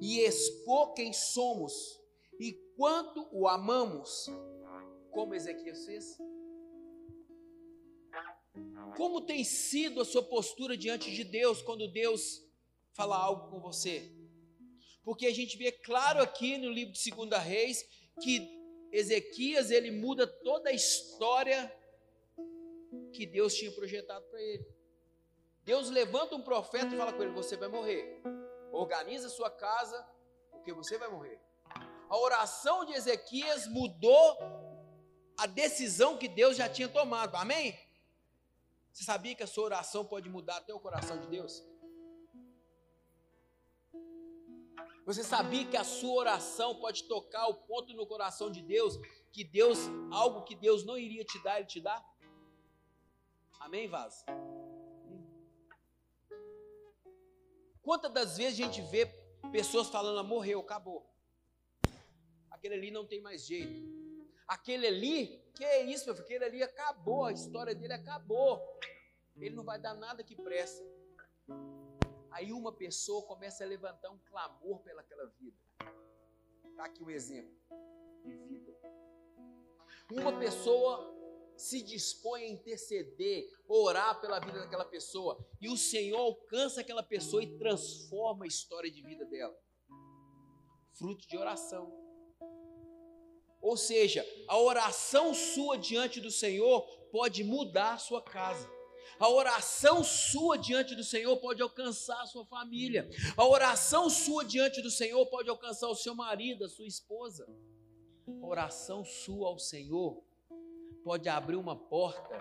[0.00, 1.98] e expor quem somos
[2.38, 4.26] e quanto o amamos,
[5.10, 6.18] como Ezequiel fez?
[8.96, 12.49] Como tem sido a sua postura diante de Deus quando Deus
[12.92, 14.12] fala algo com você?
[15.02, 17.84] Porque a gente vê claro aqui no livro de 2 Reis
[18.20, 18.60] que
[18.92, 21.72] Ezequias ele muda toda a história
[23.12, 24.66] que Deus tinha projetado para ele.
[25.64, 28.20] Deus levanta um profeta e fala com ele: Você vai morrer.
[28.72, 30.04] Organiza a sua casa,
[30.50, 31.40] porque você vai morrer.
[32.08, 34.36] A oração de Ezequias mudou
[35.38, 37.36] a decisão que Deus já tinha tomado.
[37.36, 37.78] Amém?
[38.92, 41.64] Você sabia que a sua oração pode mudar até o coração de Deus?
[45.10, 48.96] Você sabia que a sua oração pode tocar o ponto no coração de Deus,
[49.32, 49.76] que Deus,
[50.08, 52.00] algo que Deus não iria te dar, Ele te dá?
[53.58, 54.24] Amém, Vaz?
[57.82, 59.06] Quantas das vezes a gente vê
[59.50, 61.04] pessoas falando, ah, morreu, acabou.
[62.48, 63.82] Aquele ali não tem mais jeito.
[64.46, 66.24] Aquele ali, que é isso, meu filho?
[66.24, 68.62] Aquele ali acabou, a história dele acabou.
[69.36, 70.84] Ele não vai dar nada que presta.
[72.30, 75.56] Aí uma pessoa começa a levantar um clamor pelaquela vida.
[76.70, 77.54] Está aqui um exemplo
[78.24, 78.72] de vida.
[80.12, 81.16] Uma pessoa
[81.56, 87.42] se dispõe a interceder, orar pela vida daquela pessoa, e o Senhor alcança aquela pessoa
[87.42, 89.54] e transforma a história de vida dela.
[90.94, 91.92] Fruto de oração.
[93.60, 98.79] Ou seja, a oração sua diante do Senhor pode mudar a sua casa.
[99.20, 103.06] A oração sua diante do Senhor pode alcançar a sua família.
[103.36, 107.46] A oração sua diante do Senhor pode alcançar o seu marido, a sua esposa.
[108.26, 110.24] A oração sua ao Senhor
[111.04, 112.34] pode abrir uma porta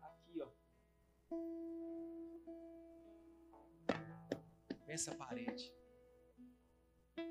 [0.00, 0.48] aqui, ó.
[4.88, 5.72] Nessa parede.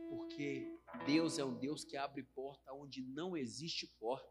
[0.10, 4.31] Porque Deus é um Deus que abre porta onde não existe porta.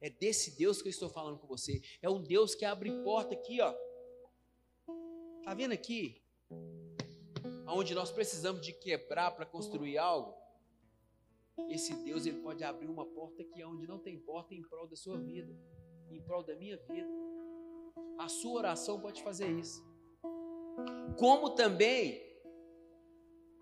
[0.00, 1.82] É desse Deus que eu estou falando com você.
[2.00, 3.74] É um Deus que abre porta aqui, ó.
[5.44, 6.22] Tá vendo aqui?
[7.66, 10.34] Onde nós precisamos de quebrar para construir algo.
[11.68, 14.96] Esse Deus ele pode abrir uma porta aqui onde não tem porta em prol da
[14.96, 15.54] sua vida,
[16.10, 17.08] em prol da minha vida.
[18.18, 19.84] A sua oração pode fazer isso.
[21.18, 22.22] Como também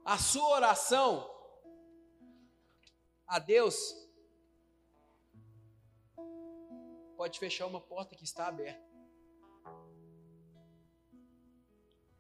[0.05, 1.29] a sua oração
[3.27, 4.08] a Deus
[7.19, 8.89] pode fechar uma porta que está aberta.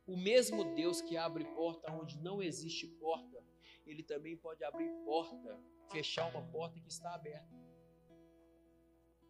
[0.04, 3.38] O mesmo Deus que abre porta onde não existe porta,
[3.86, 5.56] ele também pode abrir porta,
[5.92, 7.56] fechar uma porta que está aberta.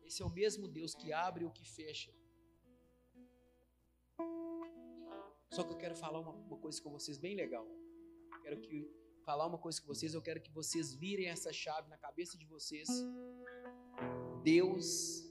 [0.02, 2.14] Esse é o mesmo Deus que abre o que fecha.
[5.50, 7.66] Só que eu quero falar uma, uma coisa com vocês bem legal.
[8.40, 8.90] Quero que
[9.22, 12.46] falar uma coisa com vocês, eu quero que vocês virem essa chave na cabeça de
[12.46, 12.88] vocês.
[14.42, 15.27] Deus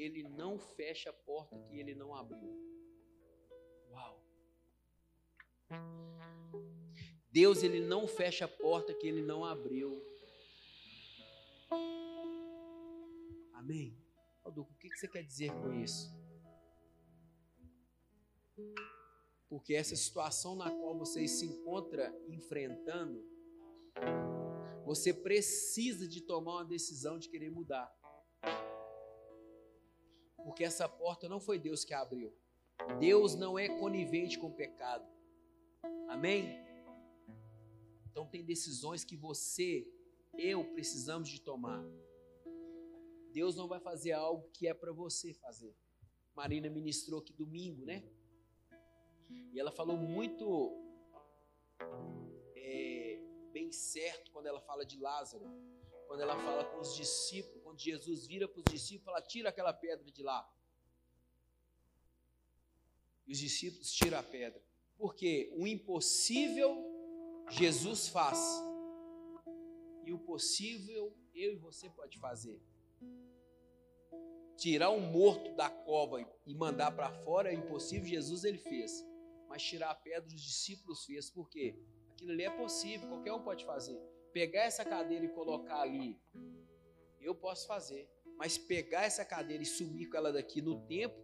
[0.00, 2.56] ele não fecha a porta que ele não abriu.
[3.90, 4.24] Uau!
[7.30, 10.02] Deus ele não fecha a porta que ele não abriu.
[13.52, 13.96] Amém?
[14.42, 16.10] Alduco, o que você quer dizer com isso?
[19.48, 23.24] Porque essa situação na qual você se encontra enfrentando,
[24.84, 27.92] você precisa de tomar uma decisão de querer mudar.
[30.44, 32.34] Porque essa porta não foi Deus que abriu.
[32.98, 35.06] Deus não é conivente com o pecado.
[36.08, 36.58] Amém?
[38.10, 39.86] Então tem decisões que você,
[40.38, 41.84] eu precisamos de tomar.
[43.32, 45.76] Deus não vai fazer algo que é para você fazer.
[46.34, 48.02] Marina ministrou aqui domingo, né?
[49.52, 50.76] E ela falou muito
[52.56, 53.20] é,
[53.52, 55.46] bem certo quando ela fala de Lázaro
[56.10, 59.72] quando ela fala com os discípulos, quando Jesus vira para os discípulos, fala: tira aquela
[59.72, 60.48] pedra de lá.
[63.26, 64.60] E os discípulos tiram a pedra.
[64.98, 66.84] Porque o impossível
[67.48, 68.38] Jesus faz.
[70.04, 72.60] E o possível eu e você pode fazer.
[74.56, 79.06] Tirar um morto da cova e mandar para fora é impossível, Jesus ele fez.
[79.48, 81.30] Mas tirar a pedra os discípulos fez.
[81.30, 81.78] Por quê?
[82.10, 83.98] Aquilo ali é possível, qualquer um pode fazer
[84.32, 86.18] pegar essa cadeira e colocar ali,
[87.20, 88.08] eu posso fazer.
[88.36, 91.20] Mas pegar essa cadeira e sumir com ela daqui no tempo,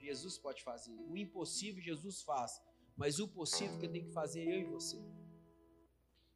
[0.00, 0.92] Jesus pode fazer.
[0.92, 2.60] O impossível Jesus faz.
[2.96, 4.96] Mas o possível que tenho que fazer eu e você.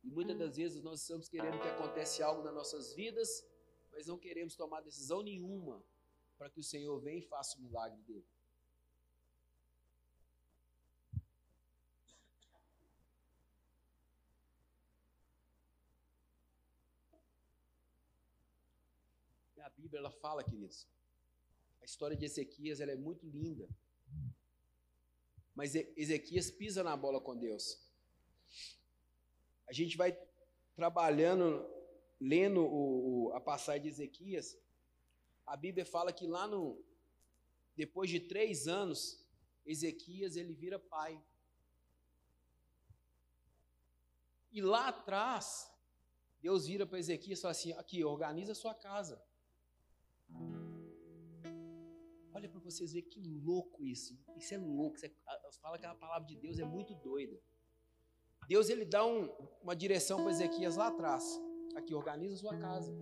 [0.02, 3.46] E muitas das vezes nós estamos querendo que aconteça algo nas nossas vidas,
[3.92, 5.84] mas não queremos tomar decisão nenhuma
[6.36, 8.26] para que o Senhor venha e faça o milagre dele.
[19.68, 20.86] a Bíblia ela fala, queridos.
[21.80, 23.66] A história de Ezequias ela é muito linda.
[25.54, 27.82] Mas Ezequias pisa na bola com Deus.
[29.66, 30.12] A gente vai
[30.76, 31.66] trabalhando,
[32.20, 34.58] lendo o, a passagem de Ezequias.
[35.46, 36.84] A Bíblia fala que lá no,
[37.74, 39.26] depois de três anos,
[39.64, 41.18] Ezequias ele vira pai.
[44.52, 45.70] E lá atrás,
[46.42, 49.26] Deus vira para Ezequias e fala assim: aqui, organiza a sua casa.
[52.32, 54.16] Olha para vocês verem que louco isso.
[54.36, 54.96] Isso é louco.
[54.96, 55.12] Isso é,
[55.60, 57.36] fala que a palavra de Deus é muito doida.
[58.48, 59.28] Deus ele dá um,
[59.62, 61.24] uma direção para Ezequias lá atrás.
[61.76, 62.92] Aqui, organiza sua casa.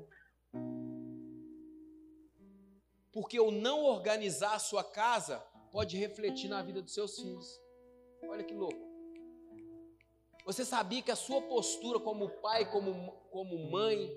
[3.12, 5.38] Porque o não organizar a sua casa
[5.70, 7.60] pode refletir na vida dos seus filhos.
[8.24, 8.86] Olha que louco.
[10.44, 14.16] Você sabia que a sua postura como pai, como, como mãe,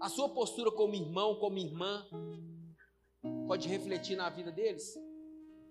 [0.00, 2.06] a sua postura como irmão, como irmã,
[3.46, 4.98] pode refletir na vida deles?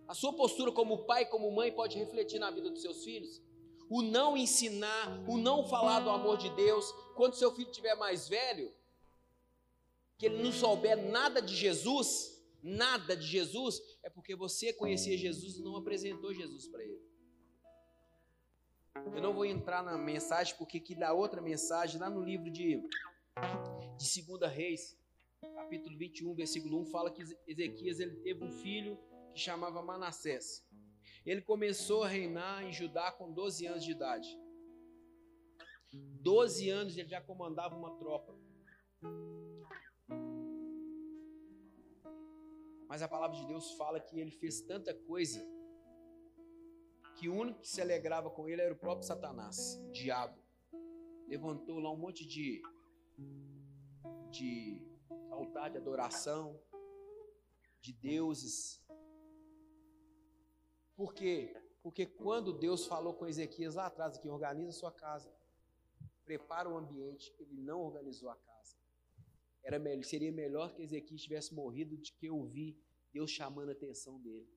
[0.08, 3.42] A sua postura como pai, como mãe, pode refletir na vida dos seus filhos?
[3.90, 8.30] O não ensinar, o não falar do amor de Deus, quando seu filho estiver mais
[8.30, 8.72] velho,
[10.18, 15.58] que ele não souber nada de Jesus, nada de Jesus, é porque você conhecia Jesus
[15.58, 17.10] e não apresentou Jesus para ele.
[19.16, 22.84] Eu não vou entrar na mensagem, porque aqui dá outra mensagem, lá no livro de
[23.98, 24.98] de 2 Reis,
[25.56, 28.98] capítulo 21, versículo 1, fala que Ezequias ele teve um filho
[29.34, 30.66] que chamava Manassés.
[31.26, 34.28] Ele começou a reinar em Judá com 12 anos de idade.
[35.92, 38.38] 12 anos ele já comandava uma tropa.
[42.88, 45.46] Mas a palavra de Deus fala que ele fez tanta coisa
[47.16, 50.42] que o único que se alegrava com ele era o próprio Satanás, o diabo.
[51.28, 52.62] Levantou lá um monte de,
[54.30, 54.82] de
[55.32, 56.60] altar de adoração,
[57.82, 58.82] de deuses.
[60.96, 61.56] Por quê?
[61.82, 65.34] Porque quando Deus falou com Ezequias lá atrás, que organiza sua casa,
[66.26, 68.78] prepara o ambiente, ele não organizou a casa.
[69.64, 72.78] Era melhor, seria melhor que Ezequias tivesse morrido do que ouvir
[73.12, 74.48] Deus chamando a atenção dele.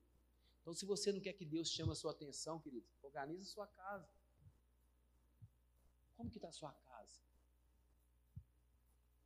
[0.61, 3.67] Então, se você não quer que Deus chame a sua atenção, querido, organize a sua
[3.67, 4.09] casa.
[6.15, 6.92] Como que está a sua casa?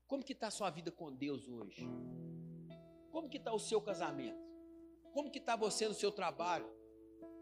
[0.08, 1.86] Como que está a sua vida com Deus hoje?
[3.12, 4.41] Como que está o seu casamento?
[5.12, 6.70] Como que está você no seu trabalho?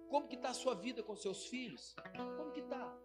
[0.10, 1.96] Como que está a sua vida com seus filhos?
[2.38, 2.98] Como que está?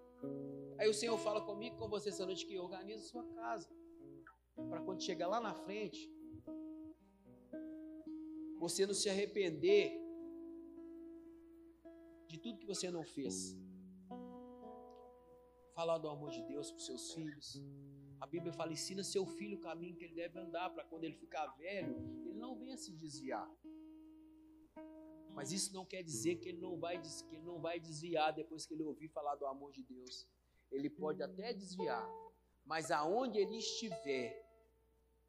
[0.78, 3.68] Aí o Senhor fala comigo, com você essa noite, que organiza a sua casa.
[4.68, 6.11] Para quando chegar lá na frente,
[8.58, 9.92] você não se arrepender
[12.28, 13.58] de tudo que você não fez.
[15.74, 17.62] Falar do amor de Deus para os seus filhos.
[18.20, 21.16] A Bíblia fala: ensina seu filho o caminho que ele deve andar, para quando ele
[21.16, 21.96] ficar velho,
[22.26, 23.50] ele não venha se desviar.
[25.32, 28.66] Mas isso não quer dizer que ele não vai, que ele não vai desviar depois
[28.66, 30.28] que ele ouvir falar do amor de Deus.
[30.70, 32.06] Ele pode até desviar,
[32.64, 34.28] mas aonde ele estiver,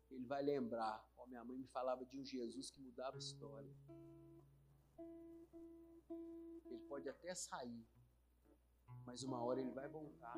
[0.09, 1.03] ele vai lembrar.
[1.17, 3.73] Oh, minha mãe me falava de um Jesus que mudava a história.
[6.65, 7.87] Ele pode até sair,
[9.05, 10.37] mas uma hora ele vai voltar.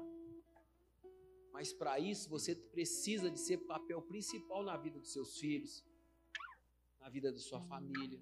[1.54, 5.86] Mas para isso você precisa de ser papel principal na vida dos seus filhos,
[7.00, 8.20] na vida da sua família.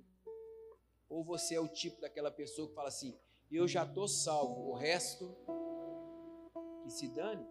[1.07, 3.17] Ou você é o tipo daquela pessoa que fala assim:
[3.49, 5.33] eu já estou salvo, o resto
[6.83, 7.47] que se dane.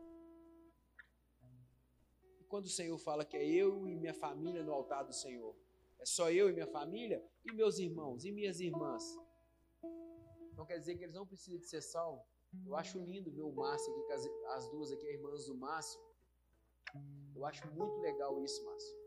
[2.38, 5.56] E quando o Senhor fala que é eu e minha família no altar do Senhor,
[5.98, 9.02] é só eu e minha família e meus irmãos e minhas irmãs.
[10.54, 12.39] Não quer dizer que eles não precisam de ser salvos.
[12.66, 14.26] Eu acho lindo ver o Márcio aqui, as,
[14.56, 16.00] as duas aqui, irmãs do Márcio.
[17.34, 19.00] Eu acho muito legal isso, Márcio.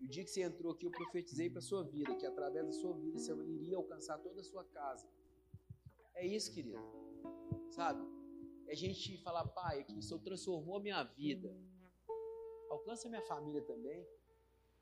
[0.00, 2.72] E o dia que você entrou aqui, eu profetizei para sua vida, que através da
[2.72, 5.08] sua vida você iria alcançar toda a sua casa.
[6.14, 6.78] É isso, querido.
[7.70, 8.00] Sabe?
[8.68, 11.52] É a gente falar, pai, aqui, o Senhor transformou a minha vida.
[12.70, 14.06] Alcança minha família também.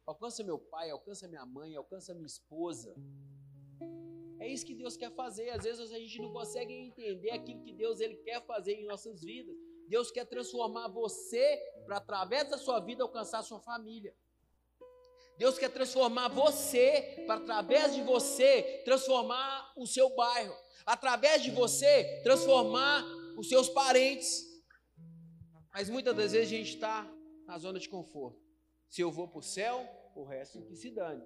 [0.04, 2.94] Alcança meu pai, alcança minha mãe, alcança minha esposa.
[4.38, 5.50] É isso que Deus quer fazer.
[5.50, 9.22] Às vezes a gente não consegue entender aquilo que Deus ele quer fazer em nossas
[9.22, 9.54] vidas.
[9.88, 14.14] Deus quer transformar você para através da sua vida alcançar a sua família.
[15.38, 22.22] Deus quer transformar você para através de você transformar o seu bairro, através de você
[22.22, 23.04] transformar
[23.36, 24.44] os seus parentes.
[25.72, 27.10] Mas muitas das vezes a gente está
[27.46, 28.40] na zona de conforto.
[28.88, 31.22] Se eu vou para o céu, o resto que se dane.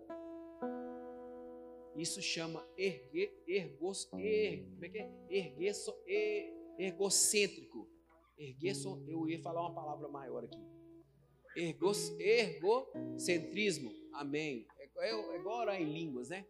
[1.96, 5.10] Isso chama ergue, ergos, er, como é que é?
[5.28, 5.70] Ergue,
[6.06, 7.88] er, ergocêntrico.
[8.38, 8.72] Ergue,
[9.08, 10.62] eu ia falar uma palavra maior aqui.
[11.56, 13.92] Ergos, ergocentrismo.
[14.12, 14.66] Amém.
[14.78, 16.46] É, é, é igual orar em línguas, né?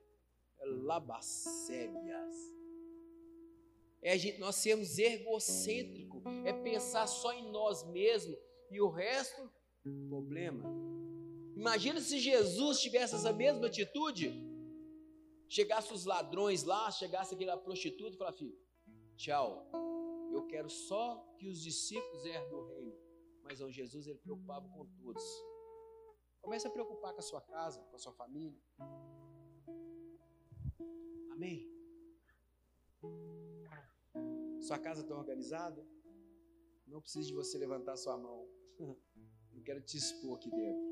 [0.60, 2.34] É labacébias.
[4.02, 6.22] É a gente, nós sermos ergocêntrico.
[6.44, 8.38] É pensar só em nós mesmos.
[8.70, 9.50] E o resto,
[10.08, 10.64] problema.
[11.56, 14.49] Imagina se Jesus tivesse essa mesma atitude
[15.50, 18.58] chegasse os ladrões lá, chegasse aquela prostituta e falasse, filho,
[19.16, 19.68] tchau,
[20.32, 22.96] eu quero só que os discípulos herdem o reino.
[23.42, 25.24] Mas o Jesus, ele preocupava com todos.
[26.40, 28.56] Comece a preocupar com a sua casa, com a sua família.
[31.32, 31.68] Amém?
[34.60, 35.84] Sua casa está organizada?
[36.86, 38.48] Não precisa de você levantar sua mão.
[39.52, 40.90] Não quero te expor aqui dentro.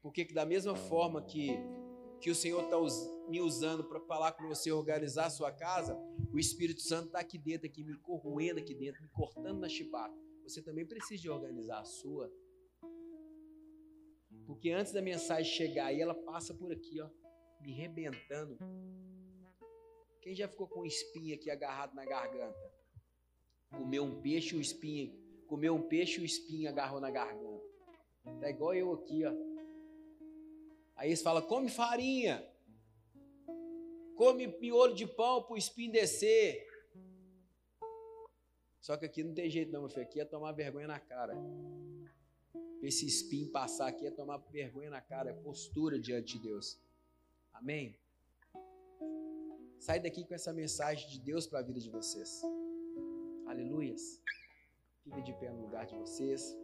[0.00, 1.50] Porque da mesma forma que
[2.24, 2.78] que o Senhor está
[3.28, 5.94] me usando para falar com você organizar a sua casa,
[6.32, 10.16] o Espírito Santo está aqui dentro, aqui me corroendo aqui dentro, me cortando na chibata.
[10.42, 12.32] Você também precisa de organizar a sua.
[14.46, 17.10] Porque antes da mensagem chegar aí, ela passa por aqui, ó,
[17.60, 18.56] me rebentando.
[20.22, 22.72] Quem já ficou com espinha aqui agarrado na garganta?
[23.68, 25.12] Comeu um peixe, o espinho,
[25.46, 27.66] comeu um peixe, o espinho agarrou na garganta.
[28.40, 29.53] Tá igual eu aqui, ó
[31.04, 32.42] Aí eles falam: come farinha,
[34.16, 36.66] come miolo de pão para o espinho descer.
[38.80, 40.02] Só que aqui não tem jeito, não, meu filho.
[40.02, 41.34] Aqui é tomar vergonha na cara.
[42.82, 46.80] Esse espinho passar aqui é tomar vergonha na cara, é postura diante de Deus.
[47.52, 47.98] Amém?
[49.78, 52.40] Sai daqui com essa mensagem de Deus para a vida de vocês.
[53.46, 54.22] Aleluias.
[55.02, 56.63] Fica de pé no lugar de vocês.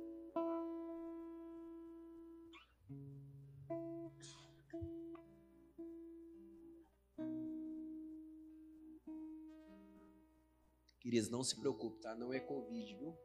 [11.10, 12.14] Queridos, não se preocupe, tá?
[12.14, 13.18] Não é Covid, viu?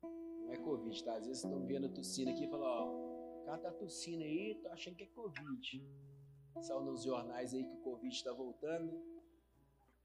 [0.00, 1.16] Não é Covid, tá?
[1.16, 4.54] Às vezes estão vendo a tossina aqui e falam, ó, o cara tá tossindo aí,
[4.62, 5.84] tô achando que é Covid.
[6.62, 8.96] Saiu nos jornais aí que o Covid está voltando.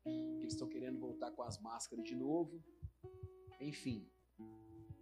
[0.03, 2.59] Que eles estão querendo voltar com as máscaras de novo.
[3.61, 4.09] Enfim.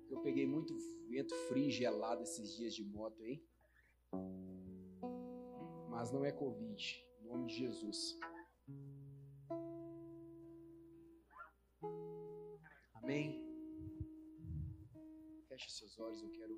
[0.09, 0.75] Eu peguei muito
[1.07, 3.41] vento frio e gelado esses dias de moto aí.
[5.89, 7.05] Mas não é Covid.
[7.21, 8.19] Em nome de Jesus.
[13.11, 13.45] Amém?
[15.49, 16.57] Feche seus olhos, eu quero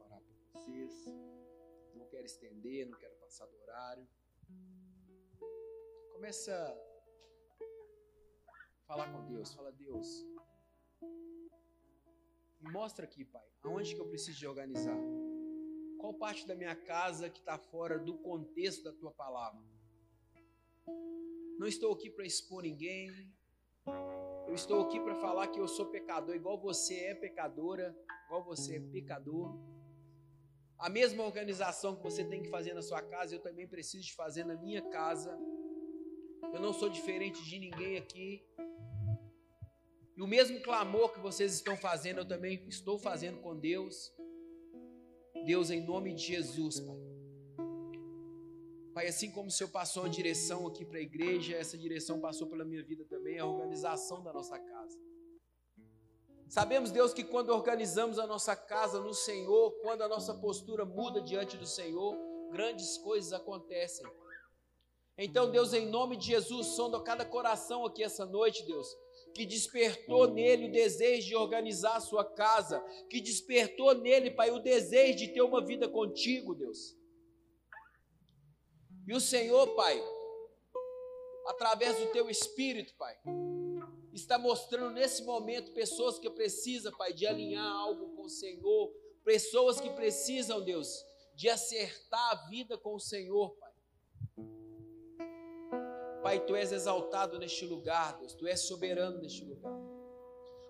[0.00, 0.92] orar por vocês.
[1.94, 4.08] Não quero estender, não quero passar do horário.
[6.10, 6.52] Começa
[8.48, 9.54] a falar com Deus.
[9.54, 10.26] Fala, Deus,
[12.60, 14.98] me mostra aqui, Pai, aonde que eu preciso de organizar.
[16.00, 19.62] Qual parte da minha casa que está fora do contexto da Tua palavra?
[21.56, 23.32] Não estou aqui para expor ninguém,
[24.46, 28.76] eu estou aqui para falar que eu sou pecador, igual você é pecadora, igual você
[28.76, 29.58] é pecador.
[30.78, 34.14] A mesma organização que você tem que fazer na sua casa, eu também preciso de
[34.14, 35.36] fazer na minha casa.
[36.52, 38.46] Eu não sou diferente de ninguém aqui.
[40.16, 44.14] E o mesmo clamor que vocês estão fazendo, eu também estou fazendo com Deus.
[45.44, 47.05] Deus, em nome de Jesus, Pai.
[48.96, 52.46] Pai, assim como o Senhor passou uma direção aqui para a igreja, essa direção passou
[52.46, 54.98] pela minha vida também, a organização da nossa casa.
[56.48, 61.20] Sabemos, Deus, que quando organizamos a nossa casa no Senhor, quando a nossa postura muda
[61.20, 62.16] diante do Senhor,
[62.50, 64.06] grandes coisas acontecem.
[65.18, 68.88] Então, Deus, em nome de Jesus, sonda cada coração aqui essa noite, Deus,
[69.34, 72.80] que despertou nele o desejo de organizar a sua casa,
[73.10, 76.96] que despertou nele, Pai, o desejo de ter uma vida contigo, Deus.
[79.06, 80.02] E o Senhor, Pai,
[81.46, 83.16] através do teu espírito, Pai,
[84.12, 88.92] está mostrando nesse momento pessoas que precisam, Pai, de alinhar algo com o Senhor,
[89.24, 91.04] pessoas que precisam, Deus,
[91.34, 93.72] de acertar a vida com o Senhor, Pai.
[96.22, 99.75] Pai, tu és exaltado neste lugar, Deus, tu és soberano neste lugar.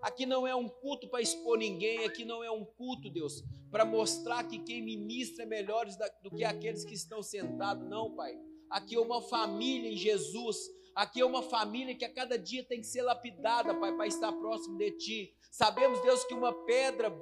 [0.06, 3.42] Aqui não é um culto para expor ninguém, aqui não é um culto, Deus,
[3.72, 5.84] para mostrar que quem ministra é melhor
[6.22, 8.38] do que aqueles que estão sentados, não, Pai.
[8.70, 10.58] Aqui é uma família em Jesus.
[10.94, 14.32] Aqui é uma família que a cada dia tem que ser lapidada, Pai, para estar
[14.34, 15.34] próximo de Ti.
[15.50, 17.12] Sabemos, Deus, que uma pedra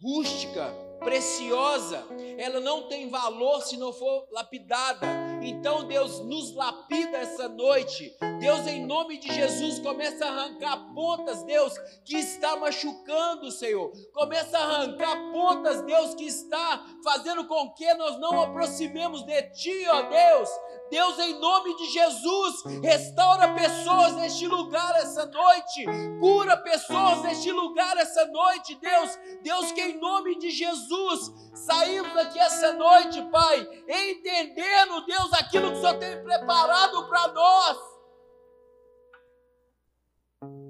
[0.00, 2.02] rústica, preciosa,
[2.38, 5.25] ela não tem valor se não for lapidada.
[5.42, 8.14] Então, Deus nos lapida essa noite.
[8.40, 11.72] Deus, em nome de Jesus, começa a arrancar pontas, Deus,
[12.04, 13.92] que está machucando, Senhor.
[14.12, 19.86] Começa a arrancar pontas, Deus, que está fazendo com que nós não aproximemos de Ti,
[19.88, 20.48] ó Deus.
[20.90, 25.84] Deus, em nome de Jesus, restaura pessoas neste lugar essa noite,
[26.20, 29.18] cura pessoas neste lugar essa noite, Deus.
[29.42, 35.78] Deus, que em nome de Jesus saímos daqui essa noite, Pai, entendendo, Deus, aquilo que
[35.78, 37.78] o Senhor tem preparado para nós.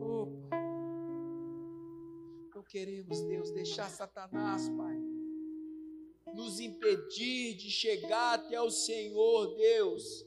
[0.00, 0.57] Opa.
[2.54, 5.07] Não queremos, Deus, deixar Satanás, Pai
[6.36, 10.26] nos impedir de chegar até o Senhor, Deus.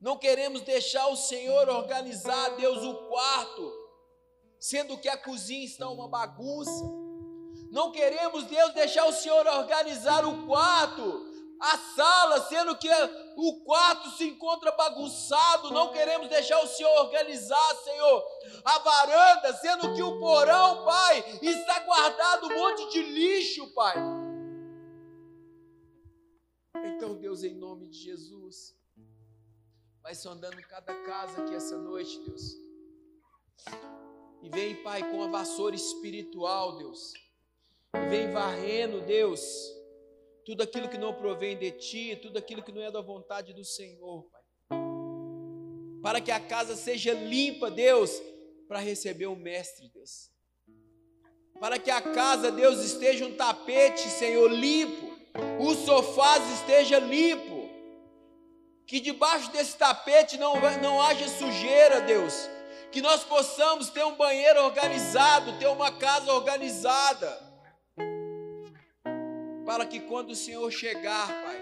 [0.00, 3.72] Não queremos deixar o Senhor organizar, Deus, o quarto,
[4.58, 6.99] sendo que a cozinha está uma bagunça.
[7.70, 11.26] Não queremos, Deus, deixar o Senhor organizar o quarto,
[11.60, 12.88] a sala, sendo que
[13.36, 18.24] o quarto se encontra bagunçado, não queremos deixar o Senhor organizar, Senhor,
[18.64, 23.94] a varanda, sendo que o porão, Pai, está guardado um monte de lixo, Pai.
[26.86, 28.74] Então, Deus, em nome de Jesus,
[30.02, 32.56] vai sondando cada casa aqui essa noite, Deus.
[34.42, 37.12] E vem, Pai, com a vassoura espiritual, Deus.
[37.94, 39.80] E vem varrendo, Deus
[40.50, 43.64] tudo aquilo que não provém de ti, tudo aquilo que não é da vontade do
[43.64, 44.42] Senhor, Pai.
[46.02, 48.10] Para que a casa seja limpa, Deus,
[48.66, 50.28] para receber o Mestre, Deus.
[51.60, 55.16] Para que a casa, Deus, esteja um tapete, Senhor, limpo,
[55.60, 57.68] os sofás esteja limpo,
[58.88, 62.48] que debaixo desse tapete não, não haja sujeira, Deus.
[62.90, 67.49] Que nós possamos ter um banheiro organizado, ter uma casa organizada
[69.70, 71.60] para que quando o Senhor chegar, Pai,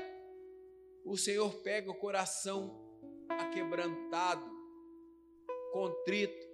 [1.04, 2.58] o Senhor pega o coração
[3.28, 4.50] aquebrantado,
[5.70, 6.48] contrito,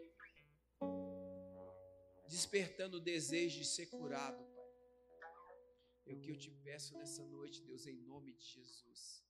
[2.26, 4.68] despertando o desejo de ser curado, Pai.
[6.06, 9.23] É o que eu te peço nessa noite, Deus, em nome de Jesus.